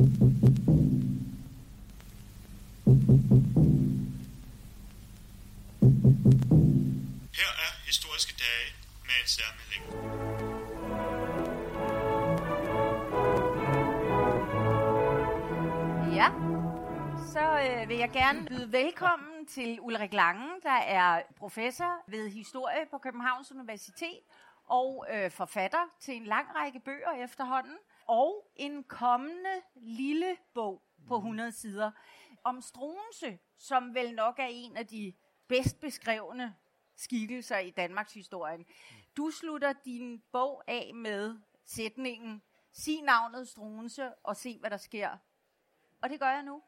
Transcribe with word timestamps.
Her 0.00 0.06
er 7.64 7.72
historiske 7.86 8.34
dage 8.44 8.66
med 9.06 9.16
en 9.22 9.28
særmelding. 9.36 9.84
Ja, 16.14 16.28
så 17.32 17.40
øh, 17.40 17.88
vil 17.88 17.96
jeg 17.96 18.10
gerne 18.10 18.46
byde 18.46 18.72
velkommen 18.72 19.46
til 19.46 19.78
Ulrik 19.80 20.12
Lange, 20.12 20.48
der 20.62 20.70
er 20.70 21.22
professor 21.36 22.10
ved 22.10 22.28
historie 22.28 22.86
på 22.90 22.98
Københavns 22.98 23.52
Universitet 23.52 24.20
og 24.66 25.06
øh, 25.12 25.30
forfatter 25.30 25.84
til 26.00 26.16
en 26.16 26.24
lang 26.24 26.46
række 26.54 26.80
bøger 26.80 27.24
efterhånden, 27.24 27.76
og 28.10 28.50
en 28.56 28.84
kommende 28.84 29.62
lille 29.74 30.36
bog 30.54 30.82
på 31.08 31.16
100 31.16 31.52
sider 31.52 31.90
om 32.44 32.60
Struense, 32.60 33.38
som 33.58 33.94
vel 33.94 34.14
nok 34.14 34.38
er 34.38 34.48
en 34.50 34.76
af 34.76 34.86
de 34.86 35.12
bedst 35.48 35.80
beskrevne 35.80 36.54
skikkelser 36.96 37.58
i 37.58 37.70
Danmarks 37.70 38.14
historien. 38.14 38.66
Du 39.16 39.30
slutter 39.30 39.72
din 39.84 40.22
bog 40.32 40.62
af 40.66 40.94
med 40.94 41.38
sætningen, 41.66 42.42
sig 42.72 43.02
navnet 43.02 43.48
Struense 43.48 44.14
og 44.14 44.36
se, 44.36 44.58
hvad 44.58 44.70
der 44.70 44.76
sker. 44.76 45.10
Og 46.02 46.10
det 46.10 46.20
gør 46.20 46.30
jeg 46.30 46.42
nu. 46.42 46.62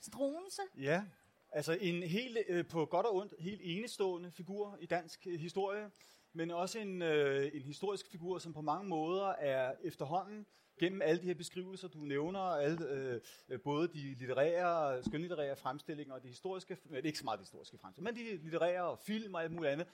Struense. 0.00 0.62
Ja, 0.76 1.04
altså 1.52 1.72
en 1.80 2.02
helt, 2.02 2.38
øh, 2.48 2.68
på 2.68 2.86
godt 2.86 3.06
og 3.06 3.14
ondt, 3.14 3.34
helt 3.38 3.60
enestående 3.64 4.32
figur 4.32 4.78
i 4.80 4.86
dansk 4.86 5.26
øh, 5.26 5.40
historie, 5.40 5.90
men 6.32 6.50
også 6.50 6.78
en, 6.78 7.02
øh, 7.02 7.50
en 7.54 7.62
historisk 7.62 8.10
figur, 8.10 8.38
som 8.38 8.52
på 8.52 8.60
mange 8.60 8.88
måder 8.88 9.26
er 9.28 9.74
efterhånden 9.82 10.46
gennem 10.78 11.02
alle 11.02 11.22
de 11.22 11.26
her 11.26 11.34
beskrivelser, 11.34 11.88
du 11.88 11.98
nævner, 11.98 12.40
alle, 12.40 12.88
øh, 13.48 13.60
både 13.60 13.88
de 13.88 14.14
litterære, 14.18 15.02
skønlitterære 15.04 15.56
fremstillinger 15.56 16.14
og 16.14 16.22
de 16.22 16.28
historiske, 16.28 16.78
øh, 16.90 17.04
ikke 17.04 17.18
så 17.18 17.24
meget 17.24 17.38
de 17.38 17.42
historiske 17.42 17.78
fremstillinger, 17.78 18.22
men 18.22 18.36
de 18.38 18.42
litterære 18.42 18.84
og 18.84 18.98
film 18.98 19.34
og 19.34 19.42
alt 19.42 19.52
muligt 19.52 19.72
andet, 19.72 19.86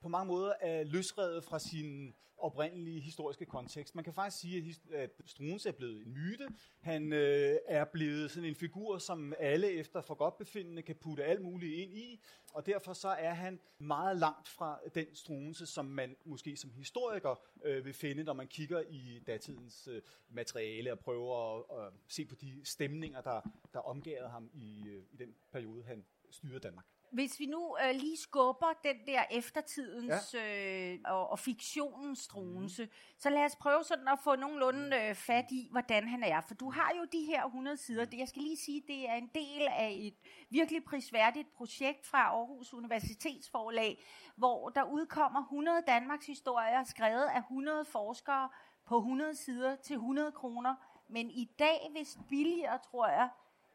på 0.00 0.08
mange 0.08 0.26
måder 0.26 0.52
er 0.60 0.84
løsredet 0.84 1.44
fra 1.44 1.58
sin 1.58 2.14
oprindelige 2.38 3.00
historiske 3.00 3.46
kontekst. 3.46 3.94
Man 3.94 4.04
kan 4.04 4.12
faktisk 4.12 4.40
sige, 4.40 4.76
at, 4.92 5.10
Struens 5.10 5.30
Struensee 5.30 5.72
er 5.72 5.76
blevet 5.76 6.06
en 6.06 6.12
myte. 6.12 6.48
Han 6.80 7.12
øh, 7.12 7.56
er 7.66 7.84
blevet 7.84 8.30
sådan 8.30 8.48
en 8.48 8.54
figur, 8.54 8.98
som 8.98 9.34
alle 9.38 9.70
efter 9.70 10.00
for 10.00 10.14
godt 10.14 10.38
befindende 10.38 10.82
kan 10.82 10.96
putte 10.96 11.24
alt 11.24 11.42
muligt 11.42 11.74
ind 11.74 11.96
i, 11.96 12.20
og 12.52 12.66
derfor 12.66 12.92
så 12.92 13.08
er 13.08 13.34
han 13.34 13.60
meget 13.78 14.16
langt 14.16 14.48
fra 14.48 14.80
den 14.94 15.14
Struensee, 15.14 15.66
som 15.66 15.84
man 15.84 16.16
måske 16.24 16.56
som 16.56 16.70
historiker 16.70 17.40
øh, 17.64 17.84
vil 17.84 17.94
finde, 17.94 18.24
når 18.24 18.32
man 18.32 18.48
kigger 18.48 18.82
i 18.88 19.22
datidens 19.26 19.88
øh, 19.88 20.02
materiale 20.28 20.92
og 20.92 20.98
prøver 20.98 21.56
at, 21.56 21.86
at 21.86 21.92
se 22.08 22.24
på 22.24 22.34
de 22.34 22.60
stemninger, 22.64 23.20
der, 23.20 23.40
der 23.72 23.78
omgærede 23.78 24.28
ham 24.28 24.50
i, 24.54 24.88
øh, 24.88 25.02
i 25.12 25.16
den 25.16 25.34
periode, 25.52 25.84
han 25.84 26.04
styrede 26.30 26.60
Danmark. 26.60 26.86
Hvis 27.12 27.40
vi 27.40 27.46
nu 27.46 27.76
øh, 27.84 27.94
lige 27.94 28.16
skubber 28.16 28.72
den 28.84 28.96
der 29.06 29.22
eftertidens 29.30 30.34
ja. 30.34 30.92
øh, 30.92 30.98
og, 31.04 31.30
og 31.30 31.38
fiktionens 31.38 32.18
Struense, 32.18 32.84
mm. 32.84 32.90
så 33.18 33.30
lad 33.30 33.44
os 33.44 33.56
prøve 33.56 33.84
sådan 33.84 34.08
at 34.08 34.18
få 34.24 34.36
nogenlunde 34.36 34.96
øh, 34.96 35.14
fat 35.14 35.44
i, 35.50 35.68
hvordan 35.70 36.08
han 36.08 36.22
er. 36.22 36.40
For 36.40 36.54
du 36.54 36.70
har 36.70 36.92
jo 36.98 37.04
de 37.12 37.24
her 37.24 37.44
100 37.44 37.76
sider. 37.76 38.04
Det, 38.04 38.18
jeg 38.18 38.28
skal 38.28 38.42
lige 38.42 38.56
sige, 38.56 38.82
det 38.86 39.08
er 39.08 39.14
en 39.14 39.30
del 39.34 39.68
af 39.68 39.96
et 40.00 40.14
virkelig 40.50 40.84
prisværdigt 40.84 41.52
projekt 41.54 42.06
fra 42.06 42.18
Aarhus 42.18 42.74
Universitetsforlag, 42.74 44.04
hvor 44.36 44.68
der 44.68 44.82
udkommer 44.82 45.40
100 45.42 45.82
Danmarks 45.86 46.26
historier, 46.26 46.84
skrevet 46.84 47.26
af 47.34 47.38
100 47.38 47.84
forskere 47.84 48.48
på 48.86 48.98
100 48.98 49.34
sider 49.34 49.76
til 49.76 49.94
100 49.94 50.32
kroner. 50.32 50.74
Men 51.08 51.30
i 51.30 51.50
dag, 51.58 51.88
hvis 51.92 52.18
billigere, 52.28 52.78
tror 52.90 53.08
jeg, 53.08 53.28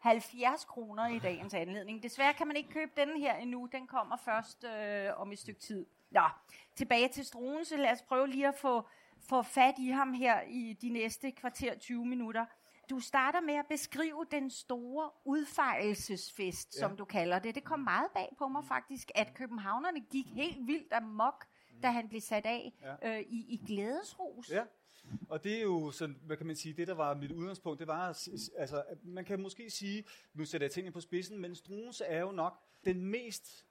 70 0.03 0.65
kroner 0.65 1.07
i 1.07 1.19
dagens 1.19 1.53
anledning. 1.53 2.03
Desværre 2.03 2.33
kan 2.33 2.47
man 2.47 2.55
ikke 2.55 2.69
købe 2.69 2.91
den 2.97 3.17
her 3.17 3.35
endnu. 3.35 3.69
Den 3.71 3.87
kommer 3.87 4.17
først 4.17 4.63
øh, 4.63 5.09
om 5.21 5.31
et 5.31 5.39
stykke 5.39 5.61
tid. 5.61 5.85
Nå, 6.11 6.21
tilbage 6.75 7.07
til 7.07 7.25
Struense. 7.25 7.77
Lad 7.77 7.91
os 7.91 8.01
prøve 8.01 8.27
lige 8.27 8.47
at 8.47 8.55
få, 8.55 8.87
få 9.29 9.41
fat 9.41 9.73
i 9.77 9.89
ham 9.89 10.13
her 10.13 10.41
i 10.41 10.77
de 10.81 10.89
næste 10.89 11.31
kvarter 11.31 11.75
20 11.75 12.05
minutter. 12.05 12.45
Du 12.89 12.99
starter 12.99 13.41
med 13.41 13.53
at 13.53 13.65
beskrive 13.69 14.25
den 14.31 14.49
store 14.49 15.09
udfejelsesfest, 15.25 16.75
ja. 16.75 16.79
som 16.79 16.97
du 16.97 17.05
kalder 17.05 17.39
det. 17.39 17.55
Det 17.55 17.63
kom 17.63 17.79
meget 17.79 18.11
bag 18.13 18.35
på 18.37 18.47
mig 18.47 18.65
faktisk, 18.65 19.11
at 19.15 19.33
københavnerne 19.33 19.99
gik 19.99 20.27
helt 20.27 20.67
vildt 20.67 20.93
amok, 20.93 21.45
da 21.83 21.87
han 21.87 22.09
blev 22.09 22.21
sat 22.21 22.45
af 22.45 22.73
ja. 22.81 23.17
øh, 23.17 23.19
i, 23.19 23.45
i 23.53 23.61
glædesrus. 23.67 24.51
Ja. 24.51 24.63
Og 25.29 25.43
det 25.43 25.57
er 25.57 25.61
jo 25.61 25.91
sådan, 25.91 26.19
hvad 26.23 26.37
kan 26.37 26.45
man 26.45 26.55
sige, 26.55 26.73
det 26.73 26.87
der 26.87 26.93
var 26.93 27.15
mit 27.15 27.31
udgangspunkt, 27.31 27.79
det 27.79 27.87
var, 27.87 28.07
altså, 28.57 28.83
man 29.03 29.25
kan 29.25 29.41
måske 29.41 29.69
sige, 29.69 30.03
nu 30.33 30.45
sætter 30.45 30.65
jeg 30.65 30.71
tingene 30.71 30.93
på 30.93 31.01
spidsen, 31.01 31.39
men 31.39 31.55
Struense 31.55 32.05
er 32.05 32.19
jo 32.19 32.31
nok 32.31 32.53
den 32.85 33.05
mest 33.05 33.65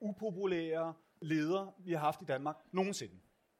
upopulære 0.00 0.94
leder, 1.22 1.74
vi 1.78 1.92
har 1.92 1.98
haft 1.98 2.22
i 2.22 2.24
Danmark 2.24 2.56
nogensinde. 2.72 3.14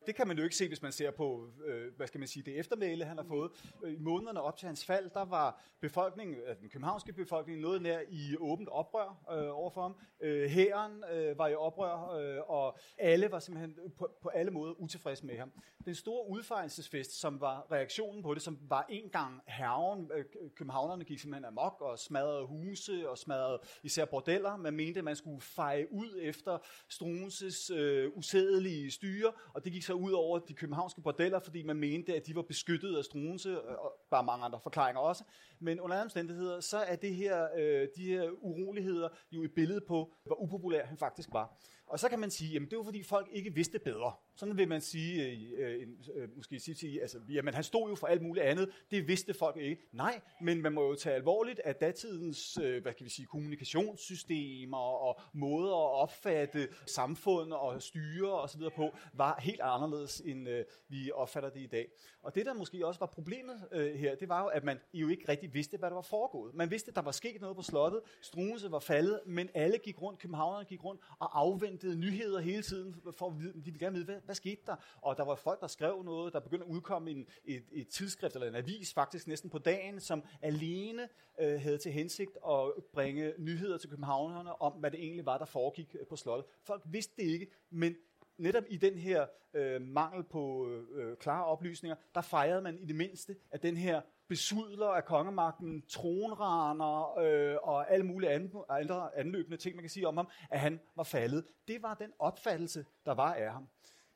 Det 0.07 0.15
kan 0.15 0.29
man 0.29 0.39
jo 0.39 0.45
ikke 0.45 0.57
se, 0.57 0.69
hvis 0.69 0.83
man 0.83 0.93
ser 0.93 1.11
på, 1.11 1.49
øh, 1.67 1.95
hvad 1.97 2.07
skal 2.07 2.19
man 2.19 2.29
sige, 2.29 2.43
det 2.43 2.59
eftermæle, 2.59 3.05
han 3.05 3.17
har 3.17 3.25
fået. 3.25 3.51
Øh, 3.85 3.93
I 3.93 3.97
månederne 3.99 4.41
op 4.43 4.57
til 4.57 4.67
hans 4.67 4.85
fald, 4.85 5.11
der 5.11 5.25
var 5.25 5.63
befolkningen, 5.81 6.37
øh, 6.37 6.57
den 6.61 6.69
københavnske 6.69 7.13
befolkning, 7.13 7.61
noget 7.61 7.83
nær 7.83 8.01
i 8.09 8.37
åbent 8.39 8.69
oprør 8.69 9.09
øh, 9.33 9.57
overfor 9.59 9.83
ham. 9.83 9.97
Øh, 10.21 10.51
hæren 10.51 11.05
øh, 11.13 11.39
var 11.39 11.49
i 11.49 11.55
oprør, 11.55 12.11
øh, 12.11 12.51
og 12.51 12.79
alle 12.99 13.31
var 13.31 13.39
simpelthen 13.39 13.77
på, 13.99 14.11
på 14.23 14.29
alle 14.29 14.51
måder 14.51 14.73
utilfredse 14.81 15.27
med 15.27 15.39
ham. 15.39 15.53
Den 15.85 15.95
store 15.95 16.29
udfejelsesfest, 16.29 17.21
som 17.21 17.41
var 17.41 17.67
reaktionen 17.73 18.23
på 18.23 18.35
det, 18.35 18.43
som 18.43 18.59
var 18.69 18.87
en 18.89 19.09
gang 19.09 19.41
herren, 19.47 20.11
øh, 20.15 20.25
københavnerne 20.57 21.05
gik 21.05 21.19
simpelthen 21.19 21.45
amok 21.45 21.81
og 21.81 21.99
smadrede 21.99 22.47
huse 22.47 23.11
og 23.11 23.19
smadrede 23.19 23.59
især 23.83 24.05
bordeller. 24.05 24.57
Man 24.57 24.75
mente, 24.75 24.99
at 24.99 25.05
man 25.05 25.17
skulle 25.17 25.41
feje 25.41 25.93
ud 25.93 26.19
efter 26.21 26.59
Struenses 26.89 27.71
øh, 27.71 28.11
usædelige 28.15 28.91
styre, 28.91 29.33
og 29.55 29.65
det 29.65 29.73
gik 29.73 29.83
sig 29.91 29.97
ud 29.97 30.13
over 30.13 30.39
de 30.39 30.55
københavnske 30.55 31.01
bordeller, 31.01 31.41
fordi 31.41 31.63
man 31.63 31.77
mente, 31.77 32.17
at 32.17 32.27
de 32.27 32.35
var 32.35 32.43
beskyttet 32.43 32.97
af 32.97 33.05
Struense, 33.05 33.49
øh, 33.49 33.57
og 33.57 33.93
bare 34.11 34.25
mange 34.25 34.45
andre 34.45 34.61
forklaringer 34.63 35.01
også. 35.01 35.25
Men 35.59 35.81
under 35.81 35.97
andre 35.97 36.05
omstændigheder, 36.05 36.61
så 36.61 36.79
er 36.79 36.97
det 36.97 37.15
her, 37.15 37.49
øh, 37.57 37.89
de 37.97 38.05
her 38.05 38.31
uroligheder 38.31 39.09
jo 39.33 39.43
et 39.43 39.55
billede 39.55 39.81
på, 39.81 40.13
hvor 40.25 40.43
upopulær 40.43 40.85
han 40.85 40.99
faktisk 40.99 41.29
var. 41.33 41.57
Og 41.91 41.99
så 41.99 42.09
kan 42.09 42.19
man 42.19 42.31
sige, 42.31 42.53
jamen 42.53 42.71
det 42.71 42.79
var 42.79 42.85
fordi 42.85 43.03
folk 43.03 43.29
ikke 43.33 43.55
vidste 43.55 43.79
bedre. 43.79 44.13
Sådan 44.37 44.57
vil 44.57 44.69
man 44.69 44.81
sige, 44.81 45.27
øh, 45.27 45.39
øh, 45.59 45.89
øh, 46.15 46.29
måske 46.37 46.61
sige 46.61 46.75
til, 46.75 46.99
altså, 46.99 47.19
jamen 47.29 47.55
han 47.55 47.65
stod 47.65 47.89
jo 47.89 47.95
for 47.95 48.07
alt 48.07 48.23
muligt 48.23 48.47
andet, 48.47 48.71
det 48.91 49.09
vidste 49.09 49.35
folk 49.35 49.57
ikke. 49.57 49.83
Nej, 49.93 50.21
men 50.41 50.63
man 50.63 50.73
må 50.73 50.83
jo 50.83 50.95
tage 50.95 51.15
alvorligt, 51.15 51.61
at 51.65 51.81
datidens, 51.81 52.59
øh, 52.63 52.83
hvad 52.83 52.93
kan 52.95 53.05
vi 53.05 53.11
sige, 53.11 53.27
kommunikationssystemer 53.27 54.79
og 54.79 55.21
måder 55.35 55.73
at 55.73 56.03
opfatte 56.03 56.69
samfund 56.87 57.53
og 57.53 57.83
styre 57.83 58.33
og 58.33 58.51
så 58.51 58.59
videre 58.59 58.73
på, 58.77 58.97
var 59.15 59.41
helt 59.43 59.61
anderledes, 59.61 59.80
end 60.25 60.49
øh, 60.49 60.65
vi 60.89 61.11
opfatter 61.15 61.51
det 61.51 61.61
i 61.61 61.67
dag. 61.67 61.89
Og 62.23 62.35
det 62.35 62.47
der 62.47 62.55
måske 62.55 62.87
også 62.87 63.01
var 63.01 63.07
problemet 63.07 63.69
øh, 63.73 63.95
her, 63.95 64.15
det 64.15 64.29
var 64.29 64.43
jo, 64.43 64.49
at 64.49 64.65
man 64.65 64.79
jo 64.95 65.09
ikke 65.09 65.29
rigtig 65.29 65.55
vidste, 65.55 65.77
hvad 65.77 65.89
der 65.91 65.95
var 65.95 66.03
foregået. 66.03 66.55
Man 66.55 66.71
vidste, 66.71 66.89
at 66.89 66.97
der 66.97 67.03
var 67.03 67.11
sket 67.11 67.41
noget 67.41 67.57
på 67.57 67.63
slottet, 67.63 68.01
Struense 68.23 68.71
var 68.71 68.79
faldet, 68.79 69.21
men 69.27 69.49
alle 69.55 69.79
gik 69.79 70.03
rundt, 70.03 70.19
københavnerne 70.21 70.65
gik 70.65 70.85
rundt 70.85 71.01
og 71.19 71.41
afventede 71.41 71.97
nyheder 71.97 72.41
hele 72.41 72.63
tiden, 72.63 72.97
for 73.13 73.27
at 73.27 73.39
vide, 73.39 73.53
de 73.53 73.65
ville 73.65 73.79
gerne 73.79 73.95
vide, 73.95 74.05
hvad, 74.05 74.21
hvad 74.25 74.35
skete 74.35 74.63
der? 74.67 74.77
Og 75.01 75.17
der 75.17 75.25
var 75.25 75.35
folk, 75.35 75.61
der 75.61 75.67
skrev 75.67 76.03
noget, 76.03 76.33
der 76.33 76.41
begyndte 76.41 76.67
at 76.67 76.71
udkomme 76.71 77.11
en, 77.11 77.27
et, 77.45 77.65
et 77.73 77.89
tidsskrift, 77.89 78.35
eller 78.35 78.49
en 78.49 78.55
avis 78.55 78.95
faktisk 78.95 79.27
næsten 79.27 79.51
på 79.51 79.59
dagen, 79.59 80.01
som 80.01 80.23
alene 80.43 81.09
øh, 81.41 81.61
havde 81.61 81.79
til 81.79 81.93
hensigt 81.93 82.39
at 82.49 82.85
bringe 82.93 83.35
nyheder 83.39 83.79
til 83.79 83.91
københavnerne 83.91 84.63
om, 84.63 84.73
hvad 84.73 84.91
det 84.91 85.01
egentlig 85.01 85.27
var, 85.27 85.39
der 85.39 85.45
foregik 85.45 85.97
øh, 86.01 86.07
på 86.07 86.17
slottet. 86.17 86.47
Folk 86.63 86.83
vidste 86.85 87.23
det 87.23 87.29
ikke, 87.29 87.47
men 87.71 87.97
netop 88.41 88.65
i 88.69 88.77
den 88.77 88.95
her 88.95 89.27
øh, 89.55 89.83
mangel 89.83 90.25
på 90.25 90.69
øh, 90.69 90.85
øh, 90.93 91.17
klare 91.17 91.45
oplysninger, 91.45 91.97
der 92.15 92.21
fejrede 92.21 92.63
man 92.63 92.79
i 92.79 92.85
det 92.85 92.97
mindste, 92.97 93.37
at 93.51 93.63
den 93.63 93.77
her 93.77 94.01
besudler 94.29 94.87
af 94.87 95.05
kongemagten, 95.05 95.83
tronraner 95.89 97.19
øh, 97.19 97.57
og 97.63 97.93
alle 97.93 98.07
mulige 98.07 98.31
andre, 98.31 98.65
andre 98.69 99.19
anløbende 99.19 99.57
ting, 99.57 99.77
man 99.77 99.83
kan 99.83 99.91
sige 99.91 100.09
om 100.09 100.17
ham, 100.17 100.29
at 100.51 100.61
han 100.61 100.81
var 100.97 101.03
faldet. 101.03 101.45
Det 101.69 101.83
var 101.83 101.95
den 101.95 102.13
opfattelse, 102.19 102.87
der 103.07 103.15
var 103.15 103.35
af 103.35 103.53
ham. 103.53 103.69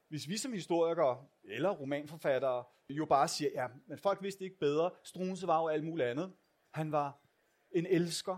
Hvis 0.09 0.29
vi 0.29 0.37
som 0.37 0.53
historikere 0.53 1.25
eller 1.44 1.70
romanforfattere 1.70 2.65
jo 2.88 3.05
bare 3.05 3.29
siger, 3.29 3.50
ja, 3.55 3.67
men 3.87 3.99
folk 3.99 4.23
vidste 4.23 4.44
ikke 4.44 4.59
bedre, 4.59 4.91
Strunse 5.03 5.47
var 5.47 5.61
jo 5.61 5.69
alt 5.69 5.85
muligt 5.85 6.09
andet. 6.09 6.32
Han 6.70 6.93
var 6.93 7.19
en 7.70 7.87
elsker, 7.87 8.37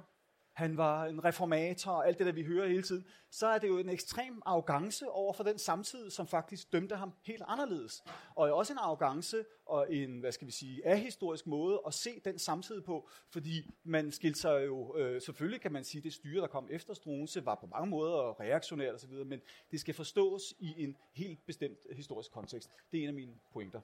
han 0.57 0.77
var 0.77 1.05
en 1.05 1.25
reformator 1.25 1.93
og 1.93 2.09
alt 2.09 2.19
det 2.19 2.27
der, 2.27 2.33
vi 2.33 2.45
hører 2.45 2.69
hele 2.69 2.83
tiden, 2.83 3.07
så 3.31 3.47
er 3.47 3.59
det 3.59 3.69
jo 3.69 3.79
en 3.79 3.89
ekstrem 3.89 4.43
arrogance 4.47 5.11
over 5.11 5.33
for 5.33 5.45
den 5.45 5.59
samtid, 5.59 6.11
som 6.11 6.27
faktisk 6.27 6.73
dømte 6.73 6.97
ham 6.97 7.13
helt 7.23 7.43
anderledes. 7.47 8.05
Og 8.35 8.53
også 8.53 8.73
en 8.73 8.79
arrogance 8.79 9.45
og 9.67 9.95
en, 9.95 10.21
hvad 10.21 10.33
skal 10.33 10.47
vi 10.47 10.53
sige, 10.53 10.87
ahistorisk 10.87 11.47
måde 11.47 11.81
at 11.87 11.95
se 11.95 12.21
den 12.25 12.39
samtid 12.39 12.81
på, 12.81 13.09
fordi 13.31 13.71
man 13.85 14.13
skilte 14.13 14.41
sig 14.41 14.67
jo, 14.67 14.97
øh, 14.97 15.23
selvfølgelig 15.23 15.61
kan 15.61 15.73
man 15.73 15.85
sige, 15.85 16.03
det 16.03 16.13
styre, 16.13 16.41
der 16.41 16.47
kom 16.47 16.69
efter 16.71 16.95
Struense, 16.95 17.47
var 17.47 17.55
på 17.55 17.67
mange 17.67 17.91
måder 17.91 18.41
reaktionært 18.41 18.95
osv., 18.95 19.13
men 19.13 19.41
det 19.71 19.81
skal 19.81 19.95
forstås 19.95 20.55
i 20.59 20.85
en 20.85 20.97
helt 21.13 21.47
bestemt 21.47 21.79
historisk 21.93 22.33
kontekst. 22.33 22.71
Det 22.93 22.99
er 22.99 23.03
en 23.03 23.09
af 23.09 23.15
mine 23.15 23.33
pointer. 23.53 23.81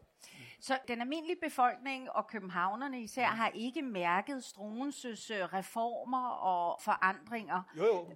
Så 0.61 0.79
den 0.89 1.01
almindelige 1.01 1.39
befolkning 1.43 2.11
og 2.11 2.27
københavnerne 2.27 3.03
især 3.03 3.27
har 3.27 3.51
ikke 3.55 3.83
mærket 3.83 4.45
Struenses 4.45 5.31
øh, 5.31 5.37
reformer 5.37 6.29
og 6.29 6.81
forandringer. 6.83 7.63
Jo, 7.77 7.85
jo. 7.85 8.11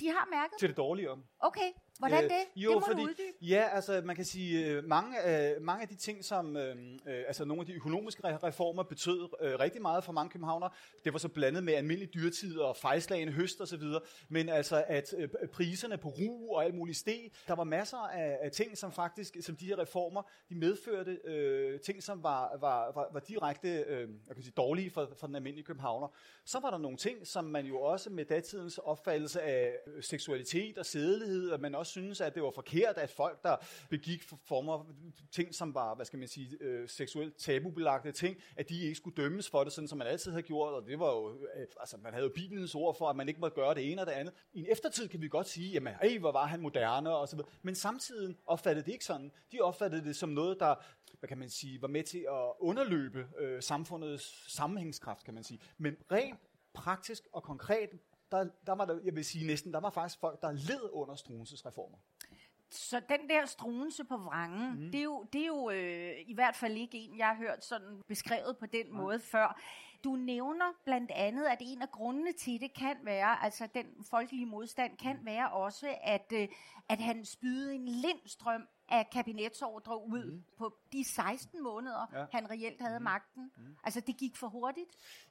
De 0.00 0.08
har 0.08 0.28
mærket? 0.30 0.58
Til 0.58 0.68
det 0.68 0.76
dårligere. 0.76 1.22
Okay. 1.40 1.72
Hvordan 1.98 2.24
det? 2.24 2.30
Øh, 2.30 2.64
jo, 2.64 2.70
det 2.70 2.80
må 2.80 2.86
fordi, 2.86 3.02
du 3.02 3.06
uddybe. 3.08 3.36
Ja, 3.42 3.68
altså 3.72 4.02
man 4.04 4.16
kan 4.16 4.24
sige, 4.24 4.66
øh, 4.66 4.84
mange, 4.84 5.20
af, 5.20 5.60
mange 5.60 5.82
af 5.82 5.88
de 5.88 5.94
ting, 5.94 6.24
som, 6.24 6.56
øh, 6.56 6.76
øh, 7.06 7.24
altså 7.26 7.44
nogle 7.44 7.60
af 7.60 7.66
de 7.66 7.72
økonomiske 7.72 8.22
reformer 8.36 8.82
betød 8.82 9.28
øh, 9.40 9.58
rigtig 9.58 9.82
meget 9.82 10.04
for 10.04 10.12
mange 10.12 10.30
københavner, 10.30 10.68
det 11.04 11.12
var 11.12 11.18
så 11.18 11.28
blandet 11.28 11.64
med 11.64 11.74
almindelig 11.74 12.14
dyrtid 12.14 12.58
og 12.58 12.76
fejlslagende 12.76 13.32
høst 13.32 13.60
og 13.60 13.68
så 13.68 13.76
videre, 13.76 14.00
men 14.28 14.48
altså 14.48 14.84
at 14.86 15.14
øh, 15.18 15.28
priserne 15.52 15.98
på 15.98 16.08
ru 16.08 16.54
og 16.54 16.64
alt 16.64 16.74
muligt 16.74 16.98
steg, 16.98 17.30
der 17.48 17.54
var 17.54 17.64
masser 17.64 17.96
af, 17.96 18.38
af 18.42 18.50
ting, 18.50 18.78
som 18.78 18.92
faktisk, 18.92 19.36
som 19.40 19.56
de 19.56 19.66
her 19.66 19.78
reformer, 19.78 20.22
de 20.48 20.54
medførte 20.54 21.18
øh, 21.24 21.80
ting, 21.80 22.02
som 22.02 22.22
var, 22.22 22.56
var, 22.60 22.92
var, 22.94 23.08
var 23.12 23.20
direkte 23.20 23.68
øh, 23.68 24.08
jeg 24.26 24.34
kan 24.34 24.42
sige, 24.42 24.54
dårlige 24.56 24.90
for, 24.90 25.08
for 25.20 25.26
den 25.26 25.36
almindelige 25.36 25.64
københavner. 25.64 26.08
Så 26.44 26.60
var 26.60 26.70
der 26.70 26.78
nogle 26.78 26.96
ting, 26.96 27.26
som 27.26 27.44
man 27.44 27.66
jo 27.66 27.80
også 27.80 28.10
med 28.10 28.24
datidens 28.24 28.78
opfattelse 28.78 29.42
af 29.42 29.72
øh, 29.86 30.02
seksualitet 30.02 30.78
og 30.78 30.86
sædelighed, 30.86 31.50
at 31.50 31.60
man 31.60 31.74
også 31.74 31.83
synes, 31.86 32.20
at 32.20 32.34
det 32.34 32.42
var 32.42 32.50
forkert, 32.50 32.98
at 32.98 33.10
folk, 33.10 33.42
der 33.42 33.56
begik 33.90 34.22
former 34.44 34.84
ting, 35.32 35.54
som 35.54 35.74
var, 35.74 35.94
hvad 35.94 36.06
skal 36.06 36.18
man 36.18 36.28
sige, 36.28 36.56
øh, 36.60 36.88
seksuelt 36.88 37.36
tabubelagte 37.36 38.12
ting, 38.12 38.36
at 38.56 38.68
de 38.68 38.80
ikke 38.80 38.94
skulle 38.94 39.22
dømmes 39.22 39.50
for 39.50 39.64
det, 39.64 39.72
sådan 39.72 39.88
som 39.88 39.98
man 39.98 40.06
altid 40.06 40.30
havde 40.30 40.42
gjort, 40.42 40.74
og 40.74 40.86
det 40.86 40.98
var 40.98 41.10
jo, 41.10 41.32
øh, 41.32 41.66
altså 41.80 41.96
man 41.96 42.12
havde 42.12 42.24
jo 42.26 42.32
Bibelens 42.34 42.74
ord 42.74 42.98
for, 42.98 43.08
at 43.08 43.16
man 43.16 43.28
ikke 43.28 43.40
måtte 43.40 43.54
gøre 43.54 43.74
det 43.74 43.92
ene 43.92 44.00
og 44.00 44.06
det 44.06 44.12
andet. 44.12 44.34
I 44.52 44.60
en 44.60 44.66
eftertid 44.72 45.08
kan 45.08 45.20
vi 45.20 45.28
godt 45.28 45.48
sige, 45.48 45.72
jamen, 45.72 45.94
hey, 46.02 46.18
hvor 46.18 46.32
var 46.32 46.46
han 46.46 46.60
moderne, 46.60 47.10
og 47.10 47.28
så 47.28 47.36
videre. 47.36 47.50
Men 47.62 47.74
samtidig 47.74 48.36
opfattede 48.46 48.86
det 48.86 48.92
ikke 48.92 49.04
sådan. 49.04 49.32
De 49.52 49.60
opfattede 49.60 50.04
det 50.04 50.16
som 50.16 50.28
noget, 50.28 50.60
der 50.60 50.74
hvad 51.18 51.28
kan 51.28 51.38
man 51.38 51.50
sige, 51.50 51.82
var 51.82 51.88
med 51.88 52.02
til 52.02 52.26
at 52.30 52.52
underløbe 52.58 53.26
øh, 53.38 53.62
samfundets 53.62 54.52
sammenhængskraft, 54.54 55.24
kan 55.24 55.34
man 55.34 55.44
sige. 55.44 55.60
Men 55.78 55.96
rent 56.12 56.38
praktisk 56.74 57.28
og 57.32 57.42
konkret 57.42 57.90
der, 58.34 58.48
der 58.66 58.72
var 58.72 58.84
der, 58.84 59.00
jeg 59.04 59.14
vil 59.14 59.24
sige 59.24 59.46
næsten, 59.46 59.72
der 59.72 59.80
var 59.80 59.90
faktisk 59.90 60.20
folk, 60.20 60.42
der 60.42 60.52
led 60.52 60.90
under 60.92 61.14
Struenses 61.14 61.66
reformer. 61.66 61.98
Så 62.70 63.00
den 63.08 63.28
der 63.28 63.46
strunse 63.46 64.04
på 64.04 64.16
vrangen, 64.16 64.84
mm. 64.84 64.92
det 64.92 64.98
er 64.98 65.04
jo, 65.04 65.24
det 65.32 65.40
er 65.42 65.46
jo 65.46 65.70
øh, 65.70 66.12
i 66.26 66.34
hvert 66.34 66.56
fald 66.56 66.76
ikke 66.76 66.98
en, 66.98 67.18
jeg 67.18 67.26
har 67.26 67.34
hørt 67.34 67.64
sådan 67.64 68.02
beskrevet 68.08 68.56
på 68.58 68.66
den 68.66 68.86
mm. 68.88 68.96
måde 68.96 69.20
før. 69.20 69.60
Du 70.04 70.16
nævner 70.16 70.72
blandt 70.84 71.10
andet, 71.10 71.44
at 71.44 71.58
en 71.60 71.82
af 71.82 71.90
grundene 71.90 72.32
til 72.32 72.60
det 72.60 72.74
kan 72.74 72.96
være, 73.02 73.44
altså 73.44 73.68
den 73.74 73.86
folkelige 74.10 74.46
modstand 74.46 74.96
kan 74.96 75.16
mm. 75.16 75.26
være 75.26 75.50
også, 75.50 75.94
at, 76.02 76.32
øh, 76.32 76.48
at 76.88 76.98
han 76.98 77.24
spydede 77.24 77.74
en 77.74 77.88
lindstrøm 77.88 78.68
af 78.88 79.10
kabinetsordre 79.12 80.06
ud 80.06 80.24
mm. 80.24 80.44
på 80.58 80.74
de 80.92 81.04
16 81.04 81.62
måneder, 81.62 82.10
ja. 82.12 82.24
han 82.32 82.50
reelt 82.50 82.80
havde 82.80 82.98
mm. 82.98 83.04
magten. 83.04 83.50
Mm. 83.56 83.76
Altså, 83.84 84.00
det 84.00 84.16
gik 84.16 84.36
for 84.36 84.48
hurtigt. 84.48 84.90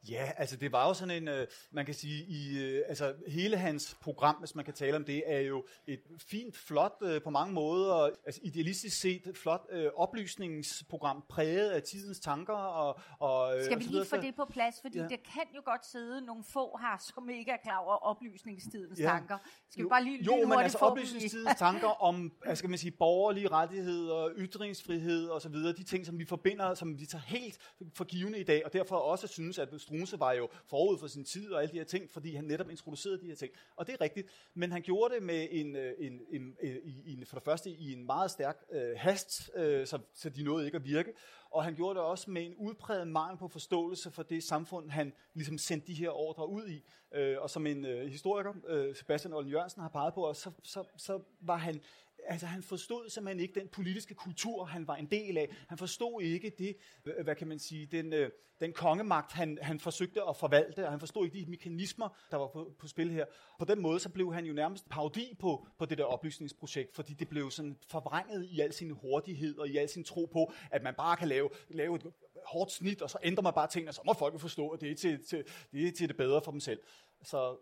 Ja, 0.09 0.31
altså 0.38 0.55
det 0.55 0.71
var 0.71 0.88
jo 0.88 0.94
sådan 0.94 1.23
en, 1.23 1.27
øh, 1.27 1.47
man 1.71 1.85
kan 1.85 1.94
sige, 1.94 2.25
i, 2.25 2.59
øh, 2.59 2.83
altså 2.88 3.15
hele 3.27 3.57
hans 3.57 3.97
program, 4.01 4.35
hvis 4.35 4.55
man 4.55 4.65
kan 4.65 4.73
tale 4.73 4.95
om 4.95 5.05
det, 5.05 5.23
er 5.25 5.39
jo 5.39 5.65
et 5.88 6.01
fint, 6.17 6.57
flot 6.57 6.97
øh, 7.01 7.21
på 7.21 7.29
mange 7.29 7.53
måder, 7.53 8.09
altså 8.25 8.41
idealistisk 8.44 9.01
set, 9.01 9.27
et 9.27 9.38
flot 9.38 9.65
øh, 9.69 9.89
oplysningsprogram, 9.95 11.23
præget 11.29 11.69
af 11.69 11.83
tidens 11.83 12.19
tanker. 12.19 12.53
Og, 12.53 12.99
og, 13.19 13.57
øh, 13.57 13.65
Skal 13.65 13.79
vi 13.79 13.85
og 13.85 13.91
lige 13.91 14.06
få 14.06 14.17
det 14.17 14.35
på 14.35 14.45
plads, 14.45 14.81
fordi 14.81 14.97
ja. 14.97 15.07
det 15.07 15.23
kan 15.23 15.44
jo 15.56 15.61
godt 15.65 15.85
sidde 15.85 16.21
nogle 16.21 16.44
få 16.44 16.77
her, 16.81 16.97
som 16.97 17.29
ikke 17.29 17.51
er 17.51 17.57
klar 17.63 17.77
over 17.77 17.95
oplysningstidens 17.95 18.99
ja. 18.99 19.06
tanker. 19.06 19.38
Skal 19.69 19.81
jo, 19.81 19.85
vi 19.85 19.89
bare 19.89 20.03
lige 20.03 20.23
Jo, 20.23 20.47
men 20.47 20.59
altså 20.59 20.77
oplysningstidens 20.77 21.59
tanker 21.59 22.03
om, 22.03 22.31
skal 22.53 22.69
man 22.69 22.79
sige, 22.79 22.91
borgerlige 22.91 23.43
rettigheder, 23.51 24.30
ytringsfrihed 24.38 25.28
og 25.28 25.42
så 25.42 25.50
videre, 25.50 25.74
de 25.74 25.84
ting, 25.84 26.06
som 26.06 26.19
vi 26.19 26.25
forbinder, 26.25 26.74
som 26.74 27.00
vi 27.00 27.06
tager 27.06 27.22
helt 27.22 27.60
for 27.94 28.04
givende 28.04 28.40
i 28.40 28.44
dag, 28.44 28.66
og 28.66 28.74
derfor 28.74 28.95
også 28.95 29.28
synes, 29.28 29.60
at 29.60 29.69
Strunse 29.78 30.19
var 30.19 30.34
jo 30.34 30.50
forud 30.66 30.98
for 30.98 31.07
sin 31.07 31.24
tid 31.24 31.51
og 31.51 31.62
alle 31.62 31.72
de 31.72 31.78
her 31.78 31.84
ting, 31.84 32.12
fordi 32.12 32.36
han 32.36 32.44
netop 32.44 32.69
introducerede 32.69 33.22
de 33.22 33.25
her 33.25 33.36
ting. 33.36 33.51
Og 33.75 33.88
det 33.88 33.94
er 33.94 34.01
rigtigt, 34.01 34.28
men 34.54 34.72
han 34.72 34.81
gjorde 34.81 35.16
det 35.16 35.24
med 35.24 35.48
en, 35.51 35.75
øh, 35.75 35.94
en, 36.00 36.22
en, 36.31 36.57
øh, 36.63 36.75
en, 36.84 37.04
en 37.06 37.25
for 37.25 37.36
det 37.36 37.45
første 37.45 37.69
i 37.69 37.94
en 37.94 38.06
meget 38.06 38.31
stærk 38.31 38.66
øh, 38.72 38.92
hast, 38.98 39.51
øh, 39.56 39.88
så, 39.88 40.00
så 40.13 40.30
de 40.30 40.44
nåede 40.44 40.66
ikke 40.66 40.75
at 40.75 40.86
virke, 40.86 41.13
og 41.54 41.63
han 41.63 41.75
gjorde 41.75 42.00
det 42.00 42.06
også 42.06 42.31
med 42.31 42.45
en 42.45 42.56
udpræget 42.56 43.07
mangel 43.07 43.38
på 43.38 43.48
forståelse 43.48 44.12
for 44.12 44.24
det 44.24 44.44
samfund, 44.44 44.90
han 44.90 45.13
ligesom 45.34 45.57
sendte 45.57 45.88
de 45.88 45.94
her 45.94 46.10
ordre 46.10 46.50
ud 46.50 46.68
i. 46.68 46.84
Øh, 47.16 47.38
og 47.42 47.50
som 47.50 47.68
en 47.68 47.86
øh, 47.86 48.07
historiker, 48.07 48.54
øh, 48.68 48.95
Sebastian 48.95 49.34
Olden 49.34 49.51
Jørgensen, 49.51 49.81
har 49.81 49.90
peget 49.90 50.13
på, 50.13 50.34
så, 50.34 50.51
så, 50.63 50.84
så 50.98 51.19
var 51.42 51.57
han 51.57 51.81
altså 52.27 52.47
han 52.47 52.63
forstod 52.63 53.09
simpelthen 53.09 53.39
ikke 53.39 53.59
den 53.59 53.67
politiske 53.67 54.13
kultur, 54.13 54.65
han 54.65 54.87
var 54.87 54.95
en 54.95 55.05
del 55.05 55.37
af. 55.37 55.49
Han 55.67 55.77
forstod 55.77 56.21
ikke 56.21 56.51
det, 56.57 56.75
hvad 57.23 57.35
kan 57.35 57.47
man 57.47 57.59
sige, 57.59 57.85
den, 57.85 58.13
øh, 58.13 58.29
den 58.59 58.73
kongemagt, 58.73 59.31
han, 59.31 59.59
han 59.61 59.79
forsøgte 59.79 60.21
at 60.29 60.37
forvalte, 60.37 60.85
og 60.85 60.91
han 60.91 60.99
forstod 60.99 61.25
ikke 61.25 61.39
de 61.39 61.49
mekanismer, 61.49 62.17
der 62.31 62.37
var 62.37 62.47
på, 62.47 62.73
på 62.79 62.87
spil 62.87 63.11
her. 63.11 63.25
På 63.59 63.65
den 63.65 63.81
måde, 63.81 63.99
så 63.99 64.09
blev 64.09 64.33
han 64.33 64.45
jo 64.45 64.53
nærmest 64.53 64.89
parodi 64.89 65.35
på, 65.39 65.67
på 65.77 65.85
det 65.85 65.97
der 65.97 66.03
oplysningsprojekt, 66.03 66.95
fordi 66.95 67.13
det 67.13 67.29
blev 67.29 67.51
sådan 67.51 67.77
forvrænget 67.87 68.45
i 68.45 68.59
al 68.59 68.73
sin 68.73 68.91
hurtighed 68.91 69.57
og 69.57 69.67
i 69.67 69.77
al 69.77 69.89
sin 69.89 70.03
tro 70.03 70.29
på, 70.33 70.53
at 70.71 70.83
man 70.83 70.93
bare 70.97 71.17
kan 71.17 71.27
lave, 71.27 71.49
lave 71.69 71.95
et 71.95 72.11
hårdt 72.45 72.71
snit, 72.71 73.01
og 73.01 73.09
så 73.09 73.17
ændrer 73.23 73.43
man 73.43 73.53
bare 73.53 73.67
tingene, 73.67 73.89
og 73.89 73.95
så 73.95 74.01
må 74.05 74.13
folk 74.13 74.33
jo 74.33 74.39
forstå, 74.39 74.69
at 74.69 74.81
det 74.81 74.91
er 74.91 74.95
til, 74.95 75.25
til, 75.25 75.43
det 75.71 75.87
er 75.87 75.91
til 75.91 76.07
det 76.07 76.17
bedre 76.17 76.41
for 76.43 76.51
dem 76.51 76.59
selv. 76.59 76.79
Så 77.23 77.57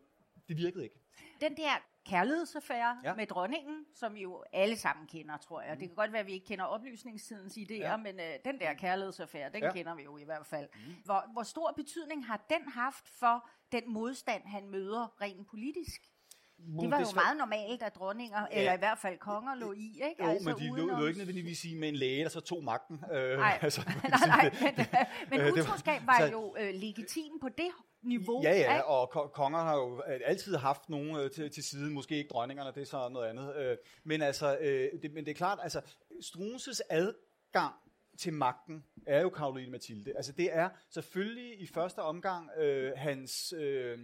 det 0.47 0.57
virkede 0.57 0.83
ikke. 0.83 0.99
Den 1.41 1.57
der 1.57 1.81
kærlighedsaffære 2.05 2.97
ja. 3.03 3.15
med 3.15 3.27
dronningen, 3.27 3.85
som 3.95 4.17
jo 4.17 4.43
alle 4.53 4.77
sammen 4.77 5.07
kender, 5.07 5.37
tror 5.37 5.61
jeg. 5.61 5.73
Mm. 5.73 5.79
Det 5.79 5.89
kan 5.89 5.95
godt 5.95 6.11
være, 6.11 6.19
at 6.19 6.27
vi 6.27 6.33
ikke 6.33 6.45
kender 6.45 6.65
oplysningstidens 6.65 7.57
idéer, 7.57 7.73
ja. 7.73 7.97
men 7.97 8.19
øh, 8.19 8.33
den 8.45 8.59
der 8.59 8.73
kærlighedsaffære, 8.73 9.49
den 9.53 9.63
ja. 9.63 9.71
kender 9.71 9.95
vi 9.95 10.03
jo 10.03 10.17
i 10.17 10.23
hvert 10.23 10.45
fald. 10.45 10.67
Mm. 10.73 10.95
Hvor, 11.05 11.29
hvor 11.33 11.43
stor 11.43 11.73
betydning 11.75 12.25
har 12.25 12.45
den 12.49 12.67
haft 12.67 13.09
for 13.19 13.49
den 13.71 13.83
modstand, 13.87 14.43
han 14.45 14.69
møder 14.69 15.21
rent 15.21 15.47
politisk? 15.47 16.01
Det 16.81 16.91
var 16.91 16.99
jo 16.99 17.05
meget 17.15 17.37
normalt, 17.37 17.83
at 17.83 17.95
dronninger, 17.95 18.47
ja. 18.51 18.59
eller 18.59 18.73
i 18.73 18.77
hvert 18.77 18.97
fald 18.97 19.17
konger, 19.17 19.55
lå 19.55 19.71
i. 19.71 20.01
Ikke? 20.09 20.23
Jo, 20.23 20.29
altså, 20.29 20.49
men 20.49 20.57
de 20.57 20.67
lå, 20.77 20.85
lå 20.99 21.05
ikke 21.05 21.17
nødvendigvis 21.17 21.59
sige 21.59 21.79
med 21.79 21.89
en 21.89 21.95
læge, 21.95 22.23
der 22.23 22.29
så 22.29 22.39
tog 22.39 22.63
magten. 22.63 23.03
Øh, 23.11 23.37
nej, 23.37 23.59
altså, 23.61 23.81
nej, 24.09 24.27
nej, 24.27 24.51
men, 24.61 24.85
men 25.29 25.41
øh, 25.41 25.53
utroskab 25.53 26.01
var 26.05 26.29
jo 26.31 26.55
øh, 26.59 26.73
legitim 26.73 27.39
på 27.41 27.49
det 27.49 27.71
niveau. 28.03 28.41
Ja, 28.43 28.53
ja, 28.53 28.79
og 28.81 29.09
konger 29.33 29.59
har 29.59 29.75
jo 29.75 30.01
altid 30.01 30.55
haft 30.55 30.89
nogen 30.89 31.15
øh, 31.15 31.31
til, 31.31 31.51
til 31.51 31.63
side, 31.63 31.91
måske 31.91 32.17
ikke 32.17 32.29
dronningerne, 32.29 32.71
det 32.75 32.81
er 32.81 32.85
så 32.85 33.09
noget 33.09 33.27
andet. 33.27 33.55
Øh, 33.55 33.77
men 34.03 34.21
altså, 34.21 34.57
øh, 34.57 35.01
det, 35.01 35.13
men 35.13 35.25
det 35.25 35.31
er 35.31 35.35
klart, 35.35 35.59
altså, 35.61 35.81
Struenses 36.21 36.81
adgang 36.89 37.73
til 38.17 38.33
magten 38.33 38.85
er 39.05 39.21
jo 39.21 39.29
Karoline 39.29 39.71
Mathilde. 39.71 40.13
Altså 40.15 40.31
det 40.31 40.55
er 40.55 40.69
selvfølgelig 40.89 41.61
i 41.61 41.67
første 41.67 41.99
omgang 41.99 42.49
øh, 42.57 42.93
hans 42.95 43.53
øh, 43.57 43.99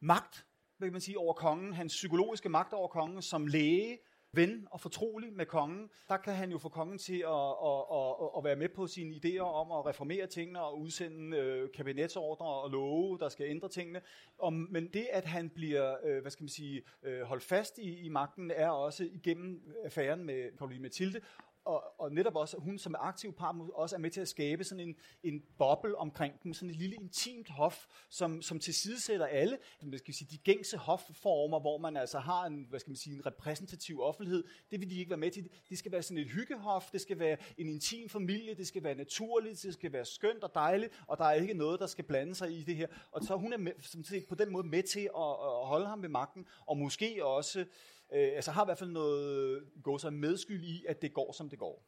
magt, 0.00 0.46
vil 0.78 0.92
man 0.92 1.00
sige, 1.00 1.18
over 1.18 1.34
kongen, 1.34 1.72
hans 1.72 1.92
psykologiske 1.92 2.48
magt 2.48 2.72
over 2.72 2.88
kongen 2.88 3.22
som 3.22 3.46
læge, 3.46 3.98
ven 4.36 4.68
og 4.70 4.80
fortrolig 4.80 5.32
med 5.32 5.46
kongen, 5.46 5.90
der 6.08 6.16
kan 6.16 6.34
han 6.34 6.50
jo 6.50 6.58
få 6.58 6.68
kongen 6.68 6.98
til 6.98 7.18
at, 7.18 7.50
at, 7.64 7.82
at, 7.92 8.28
at 8.38 8.44
være 8.44 8.56
med 8.56 8.68
på 8.68 8.86
sine 8.86 9.14
idéer 9.14 9.40
om 9.40 9.72
at 9.72 9.86
reformere 9.86 10.26
tingene 10.26 10.60
og 10.60 10.80
udsende 10.80 11.36
øh, 11.36 11.68
kabinetsordre 11.74 12.46
og 12.46 12.70
love, 12.70 13.18
der 13.18 13.28
skal 13.28 13.46
ændre 13.50 13.68
tingene. 13.68 14.00
Og, 14.38 14.52
men 14.52 14.86
det, 14.86 15.06
at 15.12 15.24
han 15.24 15.50
bliver, 15.50 15.96
øh, 16.04 16.20
hvad 16.20 16.30
skal 16.30 16.42
man 16.42 16.48
sige, 16.48 16.82
øh, 17.02 17.22
holdt 17.22 17.42
fast 17.42 17.78
i, 17.78 18.00
i 18.00 18.08
magten, 18.08 18.50
er 18.50 18.68
også 18.68 19.04
igennem 19.04 19.74
affæren 19.84 20.24
med 20.24 20.58
Pauline 20.58 20.82
Mathilde, 20.82 21.20
og, 21.66 22.00
og 22.00 22.12
netop 22.12 22.36
også, 22.36 22.56
hun 22.56 22.78
som 22.78 22.94
er 22.94 22.98
aktiv 22.98 23.32
part, 23.32 23.56
også 23.74 23.96
er 23.96 24.00
med 24.00 24.10
til 24.10 24.20
at 24.20 24.28
skabe 24.28 24.64
sådan 24.64 24.88
en, 24.88 24.96
en 25.22 25.42
boble 25.58 25.98
omkring 25.98 26.42
dem, 26.42 26.54
sådan 26.54 26.70
et 26.70 26.76
lille 26.76 26.96
intimt 26.96 27.48
hof, 27.48 27.86
som, 28.08 28.42
som 28.42 28.58
tilsidesætter 28.58 29.26
alle, 29.26 29.58
hvad 29.80 29.98
skal 29.98 30.14
sige, 30.14 30.28
de 30.30 30.38
gængse 30.38 30.76
hofformer, 30.76 31.60
hvor 31.60 31.78
man 31.78 31.96
altså 31.96 32.18
har 32.18 32.46
en, 32.46 32.66
hvad 32.70 32.80
skal 32.80 32.90
man 32.90 32.96
sige, 32.96 33.16
en 33.16 33.26
repræsentativ 33.26 34.00
offentlighed, 34.00 34.44
det 34.70 34.80
vil 34.80 34.90
de 34.90 34.98
ikke 34.98 35.10
være 35.10 35.18
med 35.18 35.30
til. 35.30 35.50
Det 35.68 35.78
skal 35.78 35.92
være 35.92 36.02
sådan 36.02 36.18
et 36.18 36.30
hyggehof, 36.30 36.90
det 36.90 37.00
skal 37.00 37.18
være 37.18 37.36
en 37.58 37.68
intim 37.68 38.08
familie, 38.08 38.54
det 38.54 38.66
skal 38.66 38.82
være 38.82 38.94
naturligt, 38.94 39.62
det 39.62 39.74
skal 39.74 39.92
være 39.92 40.04
skønt 40.04 40.44
og 40.44 40.50
dejligt, 40.54 41.02
og 41.06 41.18
der 41.18 41.24
er 41.24 41.32
ikke 41.32 41.54
noget, 41.54 41.80
der 41.80 41.86
skal 41.86 42.04
blande 42.04 42.34
sig 42.34 42.58
i 42.58 42.62
det 42.62 42.76
her. 42.76 42.86
Og 43.12 43.22
så 43.22 43.36
hun 43.36 43.52
er 43.52 43.56
med, 43.56 43.72
som 43.80 44.04
set, 44.04 44.26
på 44.28 44.34
den 44.34 44.52
måde 44.52 44.66
med 44.66 44.82
til 44.82 45.00
at, 45.00 45.30
at 45.30 45.66
holde 45.66 45.86
ham 45.86 46.02
ved 46.02 46.08
magten, 46.08 46.46
og 46.66 46.76
måske 46.76 47.24
også 47.24 47.64
øh, 48.12 48.32
altså 48.34 48.50
har 48.50 48.64
i 48.64 48.66
hvert 48.66 48.78
fald 48.78 48.90
noget 48.90 49.64
gå 49.82 49.98
sig 49.98 50.12
medskyld 50.12 50.64
i, 50.64 50.84
at 50.88 51.02
det 51.02 51.14
går, 51.14 51.32
som 51.32 51.50
det 51.50 51.58
går. 51.58 51.82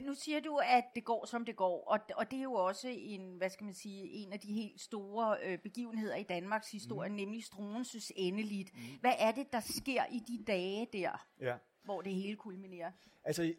Nu 0.00 0.14
siger 0.14 0.40
du, 0.40 0.56
at 0.56 0.84
det 0.94 1.04
går, 1.04 1.26
som 1.26 1.44
det 1.44 1.56
går, 1.56 1.84
og, 1.84 1.98
og 2.16 2.30
det 2.30 2.38
er 2.38 2.42
jo 2.42 2.52
også 2.52 2.88
en, 2.88 3.36
hvad 3.36 3.50
skal 3.50 3.64
man 3.64 3.74
sige, 3.74 4.10
en 4.10 4.32
af 4.32 4.40
de 4.40 4.52
helt 4.52 4.80
store 4.80 5.36
øh, 5.44 5.58
begivenheder 5.58 6.16
i 6.16 6.22
Danmarks 6.22 6.70
historie, 6.70 7.08
mm. 7.08 7.14
nemlig 7.14 7.44
Struenses 7.44 8.12
endeligt. 8.16 8.74
Mm. 8.74 8.80
Hvad 9.00 9.12
er 9.18 9.32
det, 9.32 9.52
der 9.52 9.60
sker 9.60 10.02
i 10.12 10.18
de 10.28 10.44
dage 10.46 10.88
der, 10.92 11.26
ja. 11.40 11.56
hvor 11.84 12.00
det 12.00 12.14
hele 12.14 12.36
kulminerer? 12.36 12.92
Altså, 13.24 13.54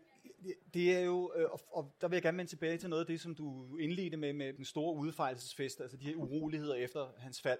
det 0.74 0.96
er 0.96 1.00
jo, 1.00 1.34
øh, 1.36 1.52
og, 1.52 1.60
og 1.72 1.96
der 2.02 2.08
vil 2.08 2.16
jeg 2.16 2.24
gerne 2.24 2.38
vende 2.38 2.52
tilbage 2.52 2.78
til 2.78 2.90
noget 2.90 3.04
af 3.04 3.08
det, 3.08 3.22
som 3.22 3.36
du 3.36 3.78
indledte 3.78 4.18
med, 4.18 4.34
med 4.34 4.54
den 4.54 4.66
store 4.66 4.96
udfejelsesfest, 4.96 5.82
altså 5.82 5.98
de 5.98 6.06
her 6.06 6.16
uroligheder 6.16 6.76
efter 6.76 7.12
hans 7.18 7.42
fald 7.42 7.60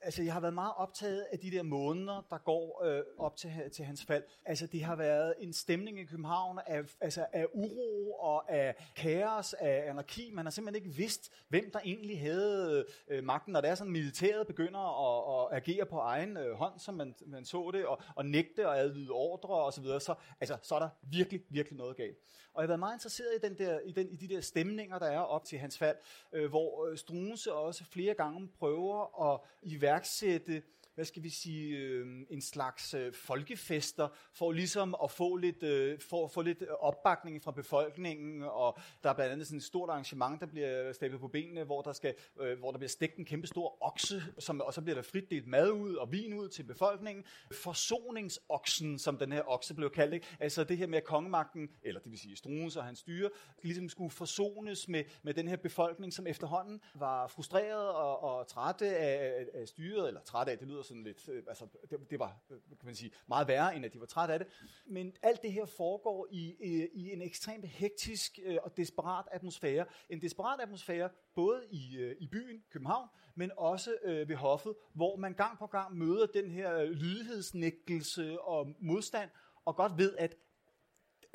altså, 0.00 0.22
jeg 0.22 0.32
har 0.32 0.40
været 0.40 0.54
meget 0.54 0.72
optaget 0.76 1.26
af 1.32 1.38
de 1.38 1.50
der 1.50 1.62
måneder, 1.62 2.26
der 2.30 2.38
går 2.38 2.84
øh, 2.84 3.02
op 3.18 3.36
til, 3.36 3.50
til 3.72 3.84
hans 3.84 4.04
fald. 4.04 4.24
Altså, 4.44 4.66
det 4.66 4.82
har 4.82 4.96
været 4.96 5.34
en 5.38 5.52
stemning 5.52 6.00
i 6.00 6.04
København 6.04 6.58
af, 6.66 6.82
altså, 7.00 7.26
af 7.32 7.46
uro 7.52 8.12
og 8.12 8.52
af 8.52 8.74
kaos, 8.96 9.52
af 9.52 9.90
anarki. 9.90 10.30
Man 10.34 10.46
har 10.46 10.50
simpelthen 10.50 10.84
ikke 10.84 10.96
vidst, 10.96 11.32
hvem 11.48 11.70
der 11.70 11.80
egentlig 11.84 12.20
havde 12.20 12.86
øh, 13.08 13.24
magten. 13.24 13.52
Når 13.52 13.60
det 13.60 13.70
er 13.70 13.74
sådan, 13.74 13.92
militæret 13.92 14.46
begynder 14.46 14.80
at, 14.80 15.46
at 15.52 15.56
agere 15.56 15.86
på 15.86 15.98
egen 15.98 16.36
øh, 16.36 16.54
hånd, 16.54 16.78
som 16.78 16.94
man, 16.94 17.14
man 17.26 17.44
så 17.44 17.70
det, 17.72 17.86
og, 17.86 18.00
og 18.14 18.26
nægte 18.26 18.68
og 18.68 18.78
adlyde 18.78 19.10
ordre 19.10 19.54
og 19.54 19.72
så 19.72 19.80
videre, 19.80 20.00
så, 20.00 20.14
altså, 20.40 20.56
så 20.62 20.74
er 20.74 20.78
der 20.78 20.88
virkelig, 21.02 21.42
virkelig 21.50 21.78
noget 21.78 21.96
galt. 21.96 22.16
Og 22.56 22.62
jeg 22.62 22.66
har 22.66 22.68
været 22.68 22.78
meget 22.78 22.94
interesseret 22.94 23.28
i, 23.36 23.46
den 23.48 23.58
der, 23.58 23.80
i, 23.80 23.92
den, 23.92 24.10
i 24.10 24.16
de 24.16 24.28
der 24.28 24.40
stemninger, 24.40 24.98
der 24.98 25.06
er 25.06 25.18
op 25.18 25.44
til 25.44 25.58
hans 25.58 25.78
fald, 25.78 25.96
øh, 26.32 26.48
hvor 26.48 26.86
øh, 26.86 26.98
Struense 26.98 27.52
også 27.52 27.84
flere 27.84 28.14
gange 28.14 28.48
prøver 28.58 29.32
at 29.32 29.40
iværksætte 29.62 29.85
iværksætte 29.86 30.62
hvad 30.96 31.04
skal 31.04 31.22
vi 31.22 31.28
sige, 31.28 31.76
øh, 31.78 32.06
en 32.30 32.40
slags 32.40 32.94
øh, 32.94 33.12
folkefester, 33.12 34.08
for 34.32 34.52
ligesom 34.52 34.96
at 35.04 35.10
få 35.10 35.36
lidt, 35.36 35.62
øh, 35.62 36.00
for, 36.00 36.28
få 36.28 36.42
lidt 36.42 36.62
opbakning 36.68 37.42
fra 37.42 37.50
befolkningen, 37.50 38.42
og 38.42 38.78
der 39.02 39.10
er 39.10 39.14
blandt 39.14 39.32
andet 39.32 39.46
sådan 39.46 39.58
et 39.58 39.64
stort 39.64 39.90
arrangement, 39.90 40.40
der 40.40 40.46
bliver 40.46 40.92
stablet 40.92 41.20
på 41.20 41.28
benene, 41.28 41.64
hvor 41.64 41.82
der, 41.82 41.92
skal, 41.92 42.14
øh, 42.40 42.58
hvor 42.58 42.70
der 42.70 42.78
bliver 42.78 42.88
stegt 42.88 43.16
en 43.16 43.24
kæmpe 43.24 43.46
stor 43.46 43.76
okse, 43.80 44.22
som, 44.38 44.60
og 44.60 44.74
så 44.74 44.82
bliver 44.82 44.94
der 44.94 45.02
frit 45.02 45.30
delt 45.30 45.46
mad 45.46 45.70
ud 45.70 45.94
og 45.94 46.12
vin 46.12 46.34
ud 46.34 46.48
til 46.48 46.62
befolkningen. 46.62 47.24
Forsoningsoksen, 47.52 48.98
som 48.98 49.18
den 49.18 49.32
her 49.32 49.42
okse 49.46 49.74
blev 49.74 49.90
kaldt, 49.90 50.14
ikke? 50.14 50.26
altså 50.40 50.64
det 50.64 50.76
her 50.76 50.86
med 50.86 50.98
at 50.98 51.04
kongemagten, 51.04 51.68
eller 51.82 52.00
det 52.00 52.10
vil 52.10 52.18
sige 52.18 52.36
Struens 52.36 52.76
og 52.76 52.84
hans 52.84 52.98
styre, 52.98 53.30
ligesom 53.62 53.88
skulle 53.88 54.10
forsones 54.10 54.88
med, 54.88 55.04
med 55.22 55.34
den 55.34 55.48
her 55.48 55.56
befolkning, 55.56 56.12
som 56.12 56.26
efterhånden 56.26 56.80
var 56.94 57.26
frustreret 57.26 57.88
og, 57.88 58.22
og 58.22 58.46
trætte 58.46 58.96
af, 58.96 59.46
af 59.54 59.68
styret, 59.68 60.08
eller 60.08 60.20
trætte 60.20 60.52
af, 60.52 60.58
det 60.58 60.68
lyder 60.68 60.82
sådan 60.86 61.02
lidt, 61.02 61.28
øh, 61.28 61.42
altså 61.48 61.66
det, 61.90 62.10
det 62.10 62.18
var 62.18 62.40
øh, 62.50 62.58
kan 62.68 62.86
man 62.86 62.94
sige, 62.94 63.12
meget 63.28 63.48
værre, 63.48 63.76
end 63.76 63.84
at 63.84 63.92
de 63.92 64.00
var 64.00 64.06
trætte 64.06 64.34
af 64.34 64.38
det. 64.38 64.48
Men 64.86 65.12
alt 65.22 65.42
det 65.42 65.52
her 65.52 65.66
foregår 65.66 66.26
i, 66.30 66.56
i, 66.60 66.88
i 66.92 67.12
en 67.12 67.22
ekstremt 67.22 67.66
hektisk 67.66 68.38
øh, 68.42 68.58
og 68.62 68.76
desperat 68.76 69.24
atmosfære. 69.30 69.86
En 70.10 70.22
desperat 70.22 70.60
atmosfære 70.60 71.10
både 71.34 71.66
i, 71.70 71.96
øh, 71.96 72.16
i 72.20 72.26
byen, 72.26 72.64
København, 72.70 73.08
men 73.34 73.50
også 73.56 73.96
øh, 74.04 74.28
ved 74.28 74.36
hoffet, 74.36 74.74
hvor 74.94 75.16
man 75.16 75.34
gang 75.34 75.58
på 75.58 75.66
gang 75.66 75.96
møder 75.96 76.26
den 76.26 76.50
her 76.50 76.78
øh, 76.78 76.90
lydighedsnægtelse 76.90 78.40
og 78.40 78.76
modstand, 78.80 79.30
og 79.64 79.76
godt 79.76 79.98
ved, 79.98 80.16
at 80.16 80.36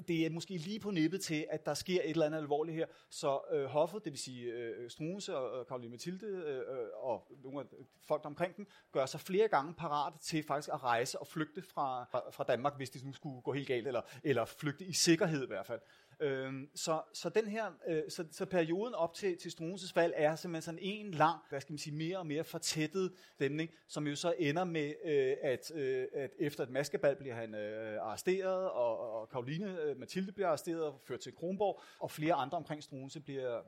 det 0.08 0.26
er 0.26 0.30
måske 0.30 0.58
lige 0.58 0.80
på 0.80 0.92
nippet 0.92 1.22
til, 1.22 1.46
at 1.50 1.66
der 1.66 1.74
sker 1.74 2.02
et 2.04 2.10
eller 2.10 2.26
andet 2.26 2.38
alvorligt 2.38 2.78
her. 2.78 2.86
Så 3.10 3.40
øh, 3.52 3.66
hoffet, 3.66 4.04
det 4.06 4.12
vil 4.12 4.20
sige 4.20 4.52
øh, 4.52 4.90
Struense 4.90 5.38
og, 5.38 5.60
og 5.60 5.68
Karoline 5.68 5.92
Mathilde 5.92 6.26
øh, 6.26 6.58
øh, 6.58 6.88
og 6.94 7.32
nogle 7.44 7.60
af 7.60 7.66
folk 8.08 8.26
omkring 8.26 8.56
den, 8.56 8.68
gør 8.92 9.06
sig 9.06 9.20
flere 9.20 9.48
gange 9.48 9.74
parat 9.74 10.14
til 10.22 10.44
faktisk 10.44 10.70
at 10.74 10.84
rejse 10.84 11.20
og 11.20 11.28
flygte 11.28 11.62
fra, 11.62 12.06
fra, 12.12 12.30
fra 12.32 12.44
Danmark, 12.44 12.78
hvis 12.78 12.90
det 12.90 13.06
nu 13.06 13.14
skulle 13.14 13.42
gå 13.42 13.54
helt 13.54 13.68
galt, 13.68 13.88
eller, 13.88 14.02
eller 14.24 14.46
flygte 14.46 14.86
i 14.86 14.94
sikkerhed 14.94 15.44
i 15.44 15.48
hvert 15.48 15.66
fald. 15.66 15.82
Øhm, 16.22 16.70
så, 16.76 17.02
så 17.14 17.30
den 17.30 17.48
her, 17.48 17.66
øh, 17.88 18.04
så, 18.10 18.26
så 18.32 18.46
perioden 18.46 18.94
op 18.94 19.14
til, 19.14 19.38
til 19.38 19.52
Struenses 19.52 19.94
fald 19.94 20.14
er 20.16 20.36
simpelthen 20.36 20.62
sådan 20.62 20.80
en 20.82 21.12
lang, 21.12 21.40
hvad 21.50 21.62
skal 21.62 21.74
man 21.74 21.78
sige, 21.78 21.96
mere 21.96 22.18
og 22.18 22.28
mere 22.28 22.44
fortættet 22.44 23.14
stemning, 23.34 23.70
som 23.88 24.08
jo 24.08 24.16
så 24.16 24.34
ender 24.40 24.64
med, 24.64 24.94
øh, 25.04 25.38
at, 25.42 25.72
øh, 25.76 26.08
at 26.14 26.32
efter 26.40 26.64
et 26.64 26.70
maskebal 26.70 27.16
bliver 27.16 27.36
han 27.36 27.56
øh, 27.56 28.02
arresteret, 28.02 28.70
og, 28.70 29.00
og 29.22 29.30
Karoline 29.30 29.82
øh, 29.82 30.00
Mathilde 30.00 30.32
bliver 30.32 30.48
arresteret 30.48 30.84
og 30.84 31.02
ført 31.08 31.20
til 31.20 31.36
Kronborg, 31.36 31.82
og 32.00 32.12
flere 32.12 32.34
andre 32.34 32.58
omkring 32.58 32.84
Struense 32.84 33.20
bliver, 33.20 33.62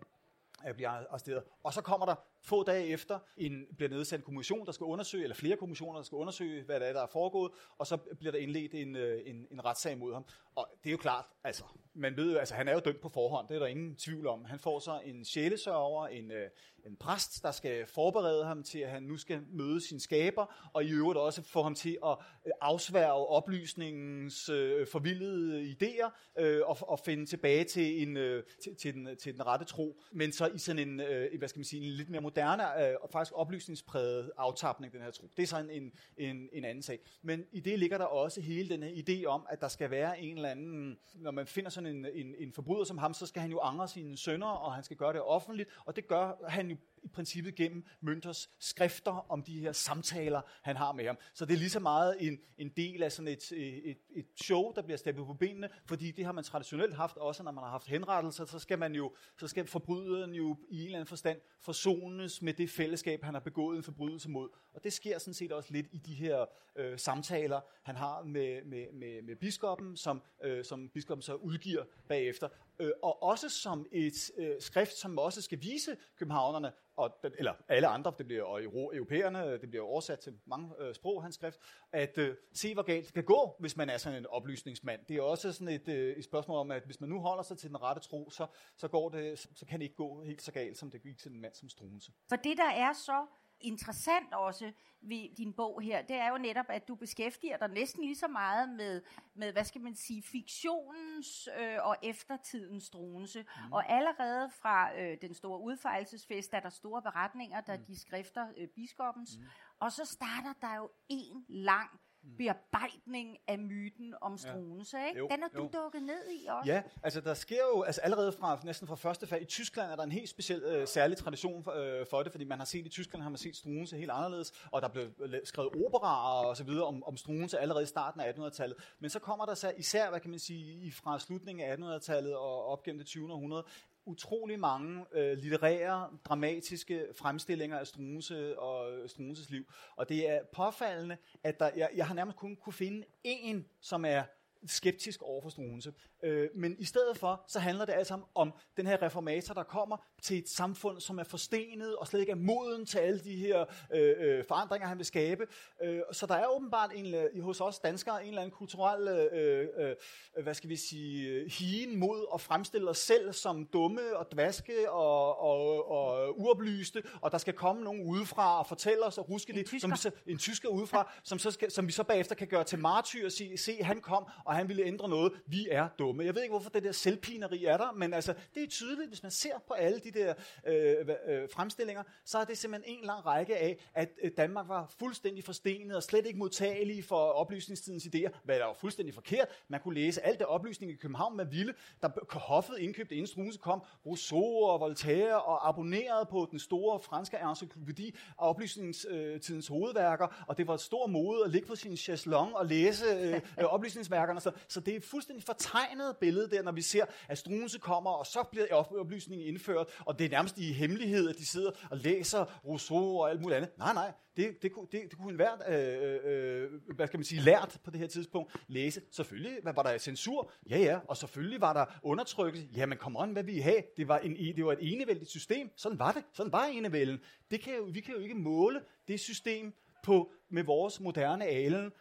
øh, 0.67 0.73
bliver 0.73 0.89
arresteret. 0.89 1.43
Og 1.63 1.73
så 1.73 1.81
kommer 1.81 2.05
der 2.05 2.15
få 2.43 2.63
dage 2.63 2.87
efter 2.87 3.19
en, 3.37 3.65
bliver 3.77 3.89
nedsat 3.89 4.19
en 4.19 4.25
kommission, 4.25 4.65
der 4.65 4.71
skal 4.71 4.85
undersøge, 4.85 5.23
eller 5.23 5.35
flere 5.35 5.57
kommissioner, 5.57 5.97
der 5.97 6.03
skal 6.03 6.15
undersøge, 6.15 6.63
hvad 6.63 6.79
der 6.79 6.85
er, 6.85 6.93
der 6.93 7.01
er 7.01 7.07
foregået, 7.11 7.51
og 7.77 7.87
så 7.87 7.97
bliver 7.97 8.31
der 8.31 8.39
indledt 8.39 8.73
en, 8.73 8.95
øh, 8.95 9.21
en, 9.25 9.47
en 9.51 9.65
retssag 9.65 9.97
mod 9.97 10.13
ham. 10.13 10.25
Og 10.55 10.67
det 10.83 10.89
er 10.89 10.91
jo 10.91 10.97
klart, 10.97 11.25
altså, 11.43 11.63
man 11.93 12.17
ved 12.17 12.31
jo, 12.31 12.37
altså 12.37 12.55
han 12.55 12.67
er 12.67 12.73
jo 12.73 12.79
dømt 12.79 13.01
på 13.01 13.09
forhånd, 13.09 13.47
det 13.47 13.55
er 13.55 13.59
der 13.59 13.67
ingen 13.67 13.95
tvivl 13.95 14.27
om. 14.27 14.45
Han 14.45 14.59
får 14.59 14.79
så 14.79 15.01
en 15.05 15.25
sjælesørger, 15.25 16.07
en, 16.07 16.31
øh, 16.31 16.49
en 16.85 16.95
præst, 16.95 17.43
der 17.43 17.51
skal 17.51 17.85
forberede 17.87 18.45
ham 18.45 18.63
til, 18.63 18.79
at 18.79 18.89
han 18.89 19.03
nu 19.03 19.17
skal 19.17 19.41
møde 19.51 19.87
sin 19.87 19.99
skaber, 19.99 20.69
og 20.73 20.83
i 20.83 20.91
øvrigt 20.91 21.19
også 21.19 21.41
få 21.41 21.63
ham 21.63 21.75
til 21.75 21.97
at 22.05 22.17
øh, 22.45 22.51
afsværge 22.61 23.27
oplysningens 23.27 24.49
øh, 24.49 24.87
forvildede 24.87 25.75
idéer, 25.81 26.09
øh, 26.39 26.61
og, 26.65 26.77
og 26.81 26.99
finde 26.99 27.25
tilbage 27.25 27.63
til, 27.63 28.01
en, 28.01 28.17
øh, 28.17 28.43
til, 28.63 28.75
til, 28.75 28.93
den, 28.93 29.17
til 29.17 29.33
den 29.33 29.45
rette 29.45 29.65
tro. 29.65 30.01
Men 30.11 30.31
så 30.31 30.47
i 30.47 30.57
sådan 30.57 30.87
en, 30.87 30.99
øh, 30.99 31.37
hvad 31.37 31.47
skal 31.47 31.59
man 31.59 31.65
sige, 31.65 31.85
en 31.85 31.91
lidt 31.91 32.09
mere 32.09 32.21
moderne 32.35 32.89
øh, 32.89 32.95
og 33.01 33.09
faktisk 33.09 33.31
oplysningspræget 33.35 34.31
aftapning, 34.37 34.93
den 34.93 35.01
her 35.01 35.11
tro. 35.11 35.29
Det 35.37 35.43
er 35.43 35.47
så 35.47 35.59
en, 35.59 35.69
en, 35.69 35.91
en, 36.17 36.49
en 36.53 36.65
anden 36.65 36.81
sag. 36.81 36.99
Men 37.21 37.45
i 37.51 37.59
det 37.59 37.79
ligger 37.79 37.97
der 37.97 38.05
også 38.05 38.41
hele 38.41 38.69
den 38.69 38.83
her 38.83 38.89
idé 38.89 39.25
om, 39.25 39.45
at 39.49 39.61
der 39.61 39.67
skal 39.67 39.91
være 39.91 40.19
en 40.19 40.35
eller 40.35 40.49
anden, 40.49 40.97
når 41.15 41.31
man 41.31 41.47
finder 41.47 41.69
sådan 41.69 41.95
en, 41.95 42.05
en, 42.13 42.35
en 42.37 42.53
forbryder 42.53 42.83
som 42.83 42.97
ham, 42.97 43.13
så 43.13 43.25
skal 43.25 43.41
han 43.41 43.51
jo 43.51 43.59
angre 43.59 43.87
sine 43.87 44.17
sønner, 44.17 44.47
og 44.47 44.73
han 44.73 44.83
skal 44.83 44.97
gøre 44.97 45.13
det 45.13 45.21
offentligt, 45.21 45.69
og 45.85 45.95
det 45.95 46.07
gør 46.07 46.47
han 46.47 46.69
jo 46.69 46.77
i 47.03 47.07
princippet 47.07 47.55
gennem 47.55 47.85
Mønters 48.01 48.49
skrifter 48.59 49.31
om 49.31 49.43
de 49.43 49.59
her 49.59 49.71
samtaler, 49.71 50.41
han 50.61 50.77
har 50.77 50.91
med 50.91 51.05
ham. 51.05 51.17
Så 51.33 51.45
det 51.45 51.53
er 51.53 51.57
lige 51.57 51.69
så 51.69 51.79
meget 51.79 52.27
en, 52.27 52.39
en 52.57 52.69
del 52.69 53.03
af 53.03 53.11
sådan 53.11 53.27
et, 53.27 53.51
et, 53.51 53.97
et 54.15 54.25
show, 54.43 54.73
der 54.75 54.81
bliver 54.81 54.97
stablet 54.97 55.25
på 55.27 55.33
benene, 55.33 55.69
fordi 55.85 56.11
det 56.11 56.25
har 56.25 56.31
man 56.31 56.43
traditionelt 56.43 56.95
haft, 56.95 57.17
også 57.17 57.43
når 57.43 57.51
man 57.51 57.63
har 57.63 57.71
haft 57.71 57.87
henrettelser, 57.87 58.45
så 58.45 58.59
skal 58.59 58.79
man 58.79 58.95
jo, 58.95 59.15
så 59.39 59.47
skal 59.47 59.67
forbryderen 59.67 60.33
jo 60.33 60.57
i 60.69 60.79
en 60.79 60.85
eller 60.85 60.97
anden 60.97 61.07
forstand 61.07 61.39
forsones 61.61 62.41
med 62.41 62.53
det 62.53 62.69
fællesskab, 62.69 63.23
han 63.23 63.33
har 63.33 63.41
begået 63.41 63.77
en 63.77 63.83
forbrydelse 63.83 64.29
mod. 64.29 64.49
Og 64.73 64.83
det 64.83 64.93
sker 64.93 65.17
sådan 65.17 65.33
set 65.33 65.51
også 65.51 65.73
lidt 65.73 65.87
i 65.91 65.97
de 65.97 66.13
her 66.13 66.45
øh, 66.75 66.99
samtaler, 66.99 67.61
han 67.83 67.95
har 67.95 68.23
med, 68.23 68.63
med, 68.63 68.93
med, 68.93 69.21
med 69.21 69.35
biskoppen, 69.35 69.97
som, 69.97 70.21
øh, 70.43 70.65
som 70.65 70.89
biskoppen 70.89 71.21
så 71.21 71.35
udgiver 71.35 71.83
bagefter. 72.07 72.49
Øh, 72.79 72.91
og 73.03 73.23
også 73.23 73.49
som 73.49 73.87
et 73.91 74.31
øh, 74.37 74.55
skrift, 74.59 74.93
som 74.93 75.17
også 75.17 75.41
skal 75.41 75.61
vise 75.61 75.97
københavnerne, 76.17 76.71
og, 76.95 77.11
eller 77.37 77.53
alle 77.67 77.87
andre, 77.87 78.13
det 78.17 78.25
bliver 78.25 78.43
og 78.43 78.63
europæerne, 78.63 79.51
det 79.61 79.69
bliver 79.69 79.85
oversat 79.85 80.19
til 80.19 80.39
mange 80.45 80.71
øh, 80.79 80.95
sprog, 80.95 81.23
hans 81.23 81.35
skrift, 81.35 81.59
at 81.91 82.17
øh, 82.17 82.35
se, 82.53 82.73
hvor 82.73 82.83
galt 82.83 83.05
det 83.05 83.13
kan 83.13 83.23
gå, 83.23 83.55
hvis 83.59 83.77
man 83.77 83.89
er 83.89 83.97
sådan 83.97 84.19
en 84.19 84.25
oplysningsmand. 84.25 85.05
Det 85.09 85.17
er 85.17 85.21
også 85.21 85.53
sådan 85.53 85.67
et, 85.67 85.87
øh, 85.87 86.17
et 86.17 86.23
spørgsmål 86.23 86.57
om, 86.57 86.71
at 86.71 86.83
hvis 86.83 87.01
man 87.01 87.09
nu 87.09 87.19
holder 87.19 87.43
sig 87.43 87.57
til 87.57 87.69
den 87.69 87.81
rette 87.81 88.01
tro, 88.01 88.29
så, 88.29 88.47
så, 88.77 88.87
går 88.87 89.09
det, 89.09 89.39
så 89.39 89.65
kan 89.65 89.79
det 89.79 89.83
ikke 89.83 89.95
gå 89.95 90.23
helt 90.23 90.41
så 90.41 90.51
galt, 90.51 90.77
som 90.77 90.91
det 90.91 91.01
gik 91.01 91.17
til 91.17 91.31
en 91.31 91.41
mand 91.41 91.53
som 91.53 91.69
Struense. 91.69 92.11
For 92.29 92.35
det, 92.35 92.57
der 92.57 92.69
er 92.69 92.93
så 92.93 93.25
interessant 93.63 94.33
også 94.33 94.71
ved 95.01 95.35
din 95.37 95.53
bog 95.53 95.81
her, 95.81 96.01
det 96.01 96.15
er 96.15 96.29
jo 96.29 96.37
netop, 96.37 96.65
at 96.69 96.87
du 96.87 96.95
beskæftiger 96.95 97.57
dig 97.57 97.69
næsten 97.69 98.03
lige 98.03 98.15
så 98.15 98.27
meget 98.27 98.69
med, 98.69 99.01
med 99.35 99.51
hvad 99.51 99.63
skal 99.63 99.81
man 99.81 99.95
sige, 99.95 100.23
fiktionens 100.23 101.49
øh, 101.59 101.77
og 101.81 101.95
eftertidens 102.03 102.83
Struense. 102.83 103.41
Mm. 103.41 103.71
Og 103.71 103.89
allerede 103.91 104.49
fra 104.49 104.99
øh, 104.99 105.17
den 105.21 105.33
store 105.33 105.61
udfejelsesfest 105.61 106.53
er 106.53 106.59
der 106.59 106.69
store 106.69 107.01
beretninger, 107.01 107.61
der 107.61 107.77
mm. 107.77 107.85
de 107.85 107.99
skrifter 107.99 108.47
øh, 108.57 108.67
biskoppens. 108.67 109.37
Mm. 109.37 109.45
Og 109.79 109.91
så 109.91 110.05
starter 110.05 110.53
der 110.61 110.75
jo 110.75 110.89
en 111.09 111.45
lang. 111.49 111.89
Bearbejdning 112.37 113.37
af 113.47 113.59
myten 113.59 114.13
om 114.21 114.37
Struense, 114.37 114.97
ja. 114.97 115.07
ikke? 115.07 115.19
Jo, 115.19 115.27
Den 115.31 115.43
er 115.43 115.47
du 115.47 115.61
jo. 115.63 115.69
dukket 115.73 116.03
ned 116.03 116.29
i 116.31 116.45
også. 116.49 116.71
Ja, 116.71 116.81
altså 117.03 117.21
der 117.21 117.33
sker 117.33 117.61
jo, 117.75 117.81
altså 117.81 118.01
allerede 118.01 118.31
fra, 118.31 118.59
næsten 118.63 118.87
fra 118.87 118.95
første 118.95 119.27
fag, 119.27 119.41
i 119.41 119.45
Tyskland 119.45 119.91
er 119.91 119.95
der 119.95 120.03
en 120.03 120.11
helt 120.11 120.29
speciel, 120.29 120.63
øh, 120.63 120.87
særlig 120.87 121.17
tradition 121.17 121.63
for, 121.63 121.71
øh, 121.71 122.05
for 122.09 122.23
det, 122.23 122.31
fordi 122.31 122.45
man 122.45 122.57
har 122.57 122.65
set 122.65 122.85
i 122.85 122.89
Tyskland, 122.89 123.23
har 123.23 123.29
man 123.29 123.37
set 123.37 123.55
Struense 123.55 123.97
helt 123.97 124.11
anderledes, 124.11 124.51
og 124.71 124.81
der 124.81 124.87
blev 124.87 125.07
skrevet 125.43 125.69
operaer 125.85 126.45
og 126.45 126.57
så 126.57 126.63
videre 126.63 126.85
om, 126.85 127.03
om 127.03 127.17
Struense 127.17 127.59
allerede 127.59 127.83
i 127.83 127.87
starten 127.87 128.21
af 128.21 128.33
1800-tallet. 128.33 128.77
Men 128.99 129.09
så 129.09 129.19
kommer 129.19 129.45
der 129.45 129.53
så 129.53 129.73
især, 129.77 130.09
hvad 130.09 130.19
kan 130.19 130.29
man 130.29 130.39
sige, 130.39 130.91
fra 130.91 131.19
slutningen 131.19 131.69
af 131.69 131.75
1800-tallet 131.75 132.35
og 132.35 132.65
op 132.65 132.83
gennem 132.83 132.99
det 132.99 133.07
20. 133.07 133.33
århundrede, 133.33 133.63
utrolig 134.05 134.59
mange 134.59 135.05
øh, 135.11 135.37
litterære, 135.37 136.09
dramatiske 136.25 137.05
fremstillinger 137.15 137.79
af 137.79 137.87
Struense 137.87 138.59
og 138.59 138.91
øh, 138.91 139.09
Struenses 139.09 139.49
liv. 139.49 139.65
Og 139.95 140.09
det 140.09 140.29
er 140.29 140.43
påfaldende, 140.53 141.17
at 141.43 141.59
der, 141.59 141.69
jeg, 141.75 141.89
jeg 141.95 142.07
har 142.07 142.13
nærmest 142.13 142.37
kun 142.37 142.55
kunne 142.55 142.73
finde 142.73 143.05
en, 143.23 143.65
som 143.81 144.05
er 144.05 144.23
skeptisk 144.65 145.21
over 145.21 145.41
for 145.41 145.49
Struense. 145.49 145.93
Øh, 146.23 146.49
men 146.55 146.75
i 146.79 146.85
stedet 146.85 147.17
for, 147.17 147.43
så 147.47 147.59
handler 147.59 147.85
det 147.85 147.93
altså 147.93 148.19
om 148.35 148.53
den 148.77 148.87
her 148.87 149.01
reformator, 149.01 149.53
der 149.53 149.63
kommer 149.63 149.97
til 150.21 150.37
et 150.37 150.49
samfund, 150.49 150.99
som 150.99 151.19
er 151.19 151.23
forstenet 151.23 151.95
og 151.95 152.07
slet 152.07 152.19
ikke 152.19 152.31
er 152.31 152.35
moden 152.35 152.85
til 152.85 152.97
alle 152.97 153.19
de 153.19 153.35
her 153.35 153.65
øh, 153.93 154.15
øh, 154.19 154.43
forandringer, 154.47 154.87
han 154.87 154.97
vil 154.97 155.05
skabe. 155.05 155.47
Øh, 155.83 156.01
så 156.11 156.25
der 156.25 156.35
er 156.35 156.47
åbenbart 156.47 156.91
en, 156.95 157.13
øh, 157.13 157.43
hos 157.43 157.61
os 157.61 157.79
danskere 157.79 158.23
en 158.23 158.29
eller 158.29 158.41
anden 158.41 158.55
kulturel, 158.55 159.07
øh, 159.07 159.67
øh, 159.77 160.43
hvad 160.43 160.53
skal 160.53 160.69
vi 160.69 160.75
sige, 160.75 161.49
hien 161.49 161.99
mod 161.99 162.25
at 162.33 162.41
fremstille 162.41 162.89
os 162.89 162.97
selv 162.97 163.33
som 163.33 163.65
dumme 163.65 164.17
og 164.17 164.31
dvaske 164.31 164.91
og, 164.91 165.41
og, 165.41 165.91
og 165.91 166.39
uoplyste, 166.39 167.03
og 167.21 167.31
der 167.31 167.37
skal 167.37 167.53
komme 167.53 167.83
nogen 167.83 168.01
udefra 168.09 168.59
og 168.59 168.67
fortælle 168.67 169.05
os 169.05 169.17
og 169.17 169.25
huske 169.27 169.53
det, 169.53 169.81
som 169.81 169.91
vi 169.91 169.97
så, 169.97 170.11
en 170.27 170.37
tysker 170.37 170.69
udefra, 170.69 171.11
som, 171.23 171.39
så 171.39 171.51
skal, 171.51 171.71
som 171.71 171.87
vi 171.87 171.91
så 171.91 172.03
bagefter 172.03 172.35
kan 172.35 172.47
gøre 172.47 172.63
til 172.63 172.79
martyr 172.79 173.25
og 173.25 173.31
sige, 173.31 173.57
se, 173.57 173.83
han 173.83 174.01
kom, 174.01 174.25
og 174.45 174.55
han 174.55 174.67
ville 174.67 174.83
ændre 174.83 175.09
noget. 175.09 175.33
Vi 175.47 175.67
er 175.71 175.87
dumme 175.99 176.12
dumme. 176.13 176.25
Jeg 176.25 176.35
ved 176.35 176.41
ikke, 176.41 176.51
hvorfor 176.53 176.69
det 176.69 176.83
der 176.83 176.91
selvpineri 176.91 177.65
er 177.65 177.77
der, 177.77 177.91
men 177.91 178.13
altså, 178.13 178.33
det 178.55 178.63
er 178.63 178.67
tydeligt, 178.67 179.09
hvis 179.09 179.23
man 179.23 179.31
ser 179.31 179.59
på 179.67 179.73
alle 179.73 179.99
de 179.99 180.11
der 180.11 180.33
øh, 180.67 180.95
øh, 181.27 181.49
fremstillinger, 181.53 182.03
så 182.25 182.37
er 182.37 182.43
det 182.45 182.57
simpelthen 182.57 182.99
en 182.99 183.05
lang 183.05 183.25
række 183.25 183.57
af, 183.57 183.89
at 183.93 184.09
øh, 184.23 184.31
Danmark 184.37 184.67
var 184.67 184.93
fuldstændig 184.99 185.43
forstenet 185.43 185.95
og 185.95 186.03
slet 186.03 186.25
ikke 186.25 186.39
modtagelig 186.39 187.03
for 187.03 187.15
oplysningstidens 187.15 188.05
idéer, 188.05 188.29
hvad 188.43 188.59
der 188.59 188.65
var 188.65 188.73
fuldstændig 188.73 189.13
forkert. 189.13 189.47
Man 189.67 189.79
kunne 189.79 189.95
læse 189.95 190.25
alt 190.25 190.39
det 190.39 190.47
oplysning 190.47 190.91
i 190.91 190.95
København, 190.95 191.37
man 191.37 191.51
ville. 191.51 191.73
Der 192.01 192.09
hoffet 192.39 192.77
indkøbte 192.79 193.15
inden 193.15 193.51
kom, 193.61 193.83
Rousseau 194.05 194.65
og 194.65 194.79
Voltaire 194.79 195.41
og 195.41 195.69
abonnerede 195.69 196.25
på 196.31 196.47
den 196.51 196.59
store 196.59 196.99
franske 196.99 197.37
encyklopædi 197.49 198.15
af 198.39 198.49
oplysningstidens 198.49 199.67
hovedværker, 199.67 200.45
og 200.47 200.57
det 200.57 200.67
var 200.67 200.73
et 200.73 200.81
stor 200.81 201.07
mode 201.07 201.43
at 201.45 201.51
ligge 201.51 201.67
på 201.67 201.75
sin 201.75 201.97
chaiselong 201.97 202.55
og 202.55 202.65
læse 202.65 203.05
øh, 203.05 203.33
øh, 203.59 203.65
oplysningsværkerne. 203.65 204.41
Så, 204.41 204.51
så 204.67 204.79
det 204.79 204.95
er 204.95 205.01
fuldstændig 205.01 205.43
fortegnet 205.43 206.02
billede 206.21 206.49
der, 206.49 206.63
når 206.63 206.71
vi 206.71 206.81
ser, 206.81 207.05
at 207.27 207.37
Strunse 207.37 207.79
kommer, 207.79 208.11
og 208.11 208.25
så 208.25 208.43
bliver 208.51 208.73
oplysningen 208.73 209.47
indført, 209.47 209.87
og 209.99 210.19
det 210.19 210.25
er 210.25 210.29
nærmest 210.29 210.57
i 210.57 210.73
hemmelighed, 210.73 211.29
at 211.29 211.37
de 211.37 211.45
sidder 211.45 211.71
og 211.91 211.97
læser 211.97 212.61
Rousseau 212.65 213.21
og 213.21 213.29
alt 213.29 213.41
muligt 213.41 213.57
andet. 213.57 213.77
Nej, 213.77 213.93
nej, 213.93 214.11
det, 214.37 214.61
det, 214.61 214.71
det, 214.91 215.01
det 215.09 215.17
kunne 215.17 215.29
enhver, 215.29 215.51
øh, 215.69 216.19
øh, 216.63 216.95
hvad 216.95 217.07
skal 217.07 217.17
man 217.17 217.25
sige, 217.25 217.41
lært 217.41 217.79
på 217.83 217.91
det 217.91 217.99
her 217.99 218.07
tidspunkt 218.07 218.55
læse. 218.67 219.01
Selvfølgelig 219.11 219.59
hvad 219.63 219.73
var 219.73 219.83
der 219.83 219.97
censur, 219.97 220.51
ja 220.69 220.77
ja, 220.77 220.99
og 221.07 221.17
selvfølgelig 221.17 221.61
var 221.61 221.73
der 221.73 221.85
undertrykkelse. 222.03 222.67
Jamen 222.75 222.97
kom 222.97 223.15
on, 223.15 223.31
hvad 223.31 223.43
vi 223.43 223.59
have? 223.59 223.83
Det 223.97 224.07
var, 224.07 224.17
en, 224.19 224.55
det 224.55 224.65
var 224.65 224.71
et 224.71 224.79
enevældigt 224.81 225.29
system. 225.29 225.69
Sådan 225.75 225.99
var 225.99 226.11
det. 226.11 226.23
Sådan 226.33 226.51
var 226.51 226.65
enevælden. 226.65 227.19
Det 227.51 227.61
kan 227.61 227.73
jo, 227.75 227.83
vi 227.83 227.99
kan 227.99 228.13
jo 228.15 228.19
ikke 228.19 228.35
måle 228.35 228.81
det 229.07 229.19
system 229.19 229.73
på, 230.03 230.31
med 230.49 230.63
vores 230.63 230.99
moderne 230.99 231.45
alen. 231.45 231.91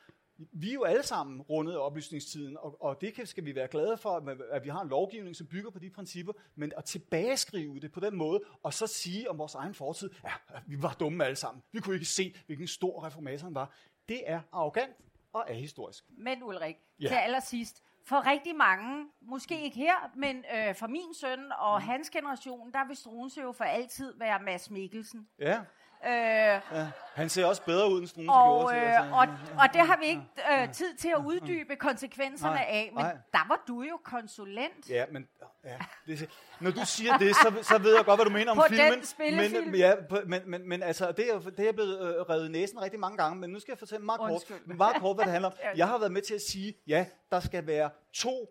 Vi 0.52 0.70
er 0.70 0.74
jo 0.74 0.84
alle 0.84 1.02
sammen 1.02 1.42
rundet 1.42 1.72
af 1.72 1.78
oplysningstiden, 1.78 2.56
og, 2.56 2.82
og 2.82 3.00
det 3.00 3.14
kan, 3.14 3.26
skal 3.26 3.44
vi 3.44 3.54
være 3.54 3.68
glade 3.68 3.96
for, 3.96 4.38
at 4.50 4.64
vi 4.64 4.68
har 4.68 4.80
en 4.80 4.88
lovgivning, 4.88 5.36
som 5.36 5.46
bygger 5.46 5.70
på 5.70 5.78
de 5.78 5.90
principper, 5.90 6.32
men 6.54 6.72
at 6.76 6.84
tilbageskrive 6.84 7.80
det 7.80 7.92
på 7.92 8.00
den 8.00 8.16
måde, 8.16 8.40
og 8.62 8.74
så 8.74 8.86
sige 8.86 9.30
om 9.30 9.38
vores 9.38 9.54
egen 9.54 9.74
fortid, 9.74 10.10
ja, 10.24 10.32
vi 10.66 10.82
var 10.82 10.96
dumme 11.00 11.24
alle 11.24 11.36
sammen. 11.36 11.62
Vi 11.72 11.80
kunne 11.80 11.94
ikke 11.94 12.06
se, 12.06 12.34
hvilken 12.46 12.66
stor 12.66 13.06
reformator 13.06 13.44
han 13.44 13.54
var. 13.54 13.74
Det 14.08 14.22
er 14.26 14.40
arrogant 14.52 14.96
og 15.32 15.44
er 15.48 15.54
historisk. 15.54 16.04
Men 16.08 16.42
Ulrik, 16.42 16.76
ja. 17.00 17.08
til 17.08 17.14
allersidst, 17.14 17.82
for 18.04 18.30
rigtig 18.30 18.56
mange, 18.56 19.06
måske 19.20 19.62
ikke 19.62 19.76
her, 19.76 20.10
men 20.16 20.44
øh, 20.54 20.74
for 20.74 20.86
min 20.86 21.14
søn 21.14 21.52
og 21.58 21.80
mm. 21.80 21.86
hans 21.86 22.10
generation, 22.10 22.72
der 22.72 22.86
vil 22.86 22.96
Struensø 22.96 23.42
jo 23.42 23.52
for 23.52 23.64
altid 23.64 24.14
være 24.18 24.42
Mads 24.42 24.70
Mikkelsen. 24.70 25.28
Ja. 25.38 25.60
Øh, 26.06 26.12
ja, 26.12 26.86
han 27.14 27.28
ser 27.28 27.46
også 27.46 27.62
bedre 27.62 27.90
ud 27.90 28.00
end 28.00 28.06
Struensø 28.08 28.32
og, 28.32 28.60
gjorde. 28.60 28.76
Øh, 28.76 28.98
altså. 28.98 29.12
og, 29.12 29.26
og 29.58 29.68
det 29.72 29.80
har 29.80 29.98
vi 30.00 30.06
ikke 30.06 30.22
øh, 30.52 30.72
tid 30.72 30.94
til 30.94 31.08
at 31.08 31.24
uddybe 31.26 31.76
konsekvenserne 31.76 32.54
nej, 32.54 32.66
af, 32.68 32.90
men 32.94 33.04
nej. 33.04 33.16
der 33.32 33.48
var 33.48 33.64
du 33.68 33.82
jo 33.82 34.00
konsulent. 34.04 34.90
Ja, 34.90 35.04
men 35.12 35.28
ja, 35.64 35.76
det, 36.06 36.30
når 36.60 36.70
du 36.70 36.80
siger 36.84 37.16
det, 37.16 37.36
så, 37.36 37.58
så 37.62 37.78
ved 37.78 37.94
jeg 37.96 38.04
godt, 38.04 38.18
hvad 38.18 38.24
du 38.24 38.30
mener 38.30 38.50
om 38.50 38.56
på 38.56 38.64
filmen. 38.68 38.92
Den 38.92 39.04
spillefilm. 39.04 39.66
men, 39.66 39.74
ja, 39.74 39.94
på, 40.10 40.18
men, 40.26 40.40
men, 40.46 40.68
men 40.68 40.82
altså, 40.82 41.12
det 41.12 41.30
er, 41.30 41.38
det 41.38 41.68
er 41.68 41.72
blevet 41.72 42.00
øh, 42.00 42.22
revet 42.22 42.50
næsen 42.50 42.82
rigtig 42.82 43.00
mange 43.00 43.16
gange, 43.16 43.40
men 43.40 43.50
nu 43.50 43.60
skal 43.60 43.72
jeg 43.72 43.78
fortælle 43.78 44.04
meget 44.04 44.20
kort, 44.20 44.42
meget 44.66 44.96
kort, 44.96 45.16
hvad 45.16 45.24
det 45.24 45.32
handler 45.32 45.48
om. 45.48 45.54
Jeg 45.76 45.88
har 45.88 45.98
været 45.98 46.12
med 46.12 46.22
til 46.22 46.34
at 46.34 46.42
sige, 46.42 46.74
ja, 46.86 47.06
der 47.30 47.40
skal 47.40 47.66
være 47.66 47.90
to 48.12 48.48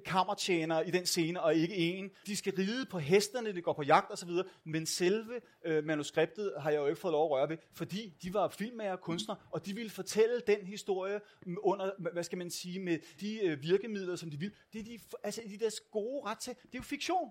kammertjenere 0.00 0.88
i 0.88 0.90
den 0.90 1.06
scene, 1.06 1.42
og 1.42 1.54
ikke 1.54 1.76
en. 1.76 2.10
De 2.26 2.36
skal 2.36 2.54
ride 2.58 2.86
på 2.86 2.98
hesterne, 2.98 3.54
de 3.54 3.62
går 3.62 3.72
på 3.72 3.82
jagt 3.82 4.12
osv., 4.12 4.30
men 4.64 4.86
selve 4.86 5.40
øh, 5.64 5.84
manuskriptet 5.84 6.52
har 6.58 6.70
jeg 6.70 6.78
jo 6.78 6.86
ikke 6.86 7.00
fået 7.00 7.12
lov 7.12 7.24
at 7.24 7.30
røre 7.30 7.48
ved, 7.48 7.56
fordi 7.74 8.14
de 8.22 8.34
var 8.34 8.48
filmmager 8.48 8.92
og 8.92 9.00
kunstnere, 9.00 9.38
og 9.50 9.66
de 9.66 9.74
ville 9.74 9.90
fortælle 9.90 10.40
den 10.46 10.66
historie 10.66 11.20
under, 11.58 11.90
hvad 12.12 12.22
skal 12.22 12.38
man 12.38 12.50
sige, 12.50 12.80
med 12.80 12.98
de 13.20 13.46
øh, 13.46 13.62
virkemidler, 13.62 14.16
som 14.16 14.30
de 14.30 14.38
ville. 14.38 14.54
Det 14.72 14.80
er 14.80 14.84
de, 14.84 14.98
altså, 15.24 15.42
de 15.48 15.58
deres 15.58 15.80
gode 15.80 16.26
ret 16.26 16.38
til. 16.38 16.54
Det 16.54 16.74
er 16.74 16.78
jo 16.78 16.82
fiktion. 16.82 17.30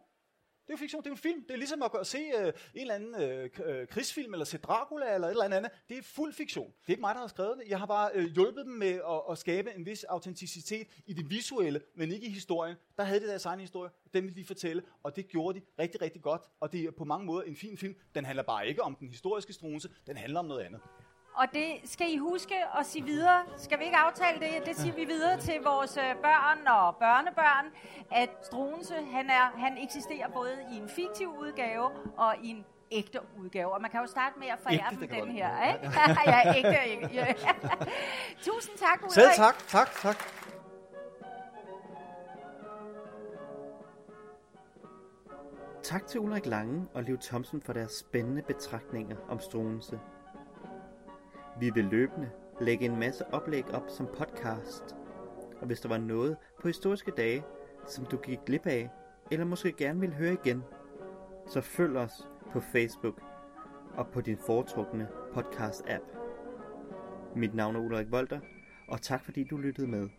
Det 0.67 0.73
er 0.73 0.77
jo 0.77 0.79
fiktion, 0.79 1.01
det 1.03 1.07
er 1.07 1.11
jo 1.11 1.13
en 1.13 1.17
film. 1.17 1.43
Det 1.43 1.51
er 1.51 1.57
ligesom 1.57 1.81
at 1.81 2.07
se 2.07 2.17
øh, 2.17 2.47
en 2.47 2.53
eller 2.73 2.93
anden 2.93 3.21
øh, 3.21 3.49
øh, 3.65 3.87
krigsfilm, 3.87 4.33
eller 4.33 4.45
se 4.45 4.57
Dracula, 4.57 5.13
eller 5.13 5.27
et 5.27 5.31
eller 5.31 5.57
andet. 5.57 5.71
Det 5.89 5.97
er 5.97 6.01
fuld 6.01 6.33
fiktion. 6.33 6.67
Det 6.67 6.87
er 6.87 6.91
ikke 6.91 7.01
mig, 7.01 7.15
der 7.15 7.21
har 7.21 7.27
skrevet 7.27 7.57
det. 7.57 7.69
Jeg 7.69 7.79
har 7.79 7.85
bare 7.85 8.09
øh, 8.13 8.25
hjulpet 8.25 8.65
dem 8.65 8.73
med 8.73 8.93
at, 8.93 9.21
at 9.31 9.37
skabe 9.37 9.75
en 9.75 9.85
vis 9.85 10.03
autenticitet 10.03 10.87
i 11.05 11.13
det 11.13 11.29
visuelle, 11.29 11.81
men 11.95 12.11
ikke 12.11 12.27
i 12.27 12.29
historien. 12.29 12.75
Der 12.97 13.03
havde 13.03 13.19
de 13.19 13.27
deres 13.27 13.45
egen 13.45 13.59
historie, 13.59 13.91
den 14.13 14.23
ville 14.23 14.35
de 14.35 14.45
fortælle, 14.45 14.81
og 15.03 15.15
det 15.15 15.27
gjorde 15.27 15.59
de 15.59 15.65
rigtig, 15.79 16.01
rigtig 16.01 16.21
godt. 16.21 16.41
Og 16.59 16.71
det 16.71 16.83
er 16.83 16.91
på 16.91 17.05
mange 17.05 17.25
måder 17.25 17.43
en 17.43 17.55
fin 17.55 17.77
film. 17.77 17.95
Den 18.15 18.25
handler 18.25 18.43
bare 18.43 18.67
ikke 18.67 18.83
om 18.83 18.95
den 18.95 19.07
historiske 19.07 19.53
strunse, 19.53 19.89
den 20.07 20.17
handler 20.17 20.39
om 20.39 20.45
noget 20.45 20.61
andet. 20.61 20.81
Og 21.37 21.45
det 21.53 21.67
skal 21.85 22.07
I 22.13 22.17
huske 22.17 22.55
at 22.79 22.85
sige 22.85 23.05
videre. 23.05 23.43
Skal 23.57 23.79
vi 23.79 23.83
ikke 23.83 23.97
aftale 23.97 24.39
det? 24.39 24.65
Det 24.65 24.75
siger 24.75 24.95
vi 24.95 25.05
videre 25.05 25.39
til 25.39 25.53
vores 25.63 25.97
øh, 25.97 26.15
børn 26.15 26.67
og 26.67 26.95
børnebørn, 26.95 27.65
at 28.11 28.29
Struense, 28.43 28.93
han, 29.11 29.29
er, 29.29 29.45
han 29.57 29.77
eksisterer 29.77 30.27
både 30.29 30.53
i 30.71 30.75
en 30.77 30.89
fiktiv 30.89 31.29
udgave 31.39 31.85
og 32.17 32.35
i 32.43 32.49
en 32.49 32.65
ægte 32.91 33.19
udgave. 33.39 33.73
Og 33.73 33.81
man 33.81 33.91
kan 33.91 34.01
jo 34.01 34.07
starte 34.07 34.39
med 34.39 34.47
at 34.47 34.59
forære 34.59 34.89
dem 34.91 35.09
den 35.09 35.31
her. 35.31 35.73
Ikke? 35.73 35.91
ja, 36.31 36.55
ægte, 36.55 36.77
ægte. 36.85 37.09
Ja. 37.13 37.25
Tusind 38.47 38.77
tak, 38.77 39.01
Ulrik. 39.01 39.11
Selv 39.11 39.31
tak. 39.35 39.67
Tak, 39.67 39.91
tak. 39.91 40.17
Tak 45.83 46.07
til 46.07 46.19
Ulrik 46.19 46.45
Lange 46.45 46.87
og 46.93 47.03
Liv 47.03 47.17
Thomsen 47.17 47.61
for 47.61 47.73
deres 47.73 47.91
spændende 47.91 48.41
betragtninger 48.41 49.15
om 49.29 49.39
Struense. 49.39 49.99
Vi 51.59 51.69
vil 51.69 51.85
løbende 51.85 52.29
lægge 52.61 52.85
en 52.85 52.99
masse 52.99 53.33
oplæg 53.33 53.65
op 53.73 53.89
som 53.89 54.07
podcast. 54.17 54.95
Og 55.61 55.67
hvis 55.67 55.79
der 55.79 55.89
var 55.89 55.97
noget 55.97 56.37
på 56.61 56.67
historiske 56.67 57.11
dage, 57.11 57.43
som 57.87 58.05
du 58.05 58.17
gik 58.17 58.39
glip 58.45 58.67
af, 58.67 58.89
eller 59.31 59.45
måske 59.45 59.71
gerne 59.71 59.99
vil 59.99 60.13
høre 60.13 60.33
igen, 60.33 60.63
så 61.47 61.61
følg 61.61 61.97
os 61.97 62.27
på 62.51 62.59
Facebook 62.59 63.21
og 63.93 64.07
på 64.07 64.21
din 64.21 64.37
foretrukne 64.37 65.07
podcast-app. 65.33 66.03
Mit 67.35 67.55
navn 67.55 67.75
er 67.75 67.79
Ulrik 67.79 68.11
Volter, 68.11 68.39
og 68.87 69.01
tak 69.01 69.23
fordi 69.25 69.43
du 69.43 69.57
lyttede 69.57 69.87
med. 69.87 70.09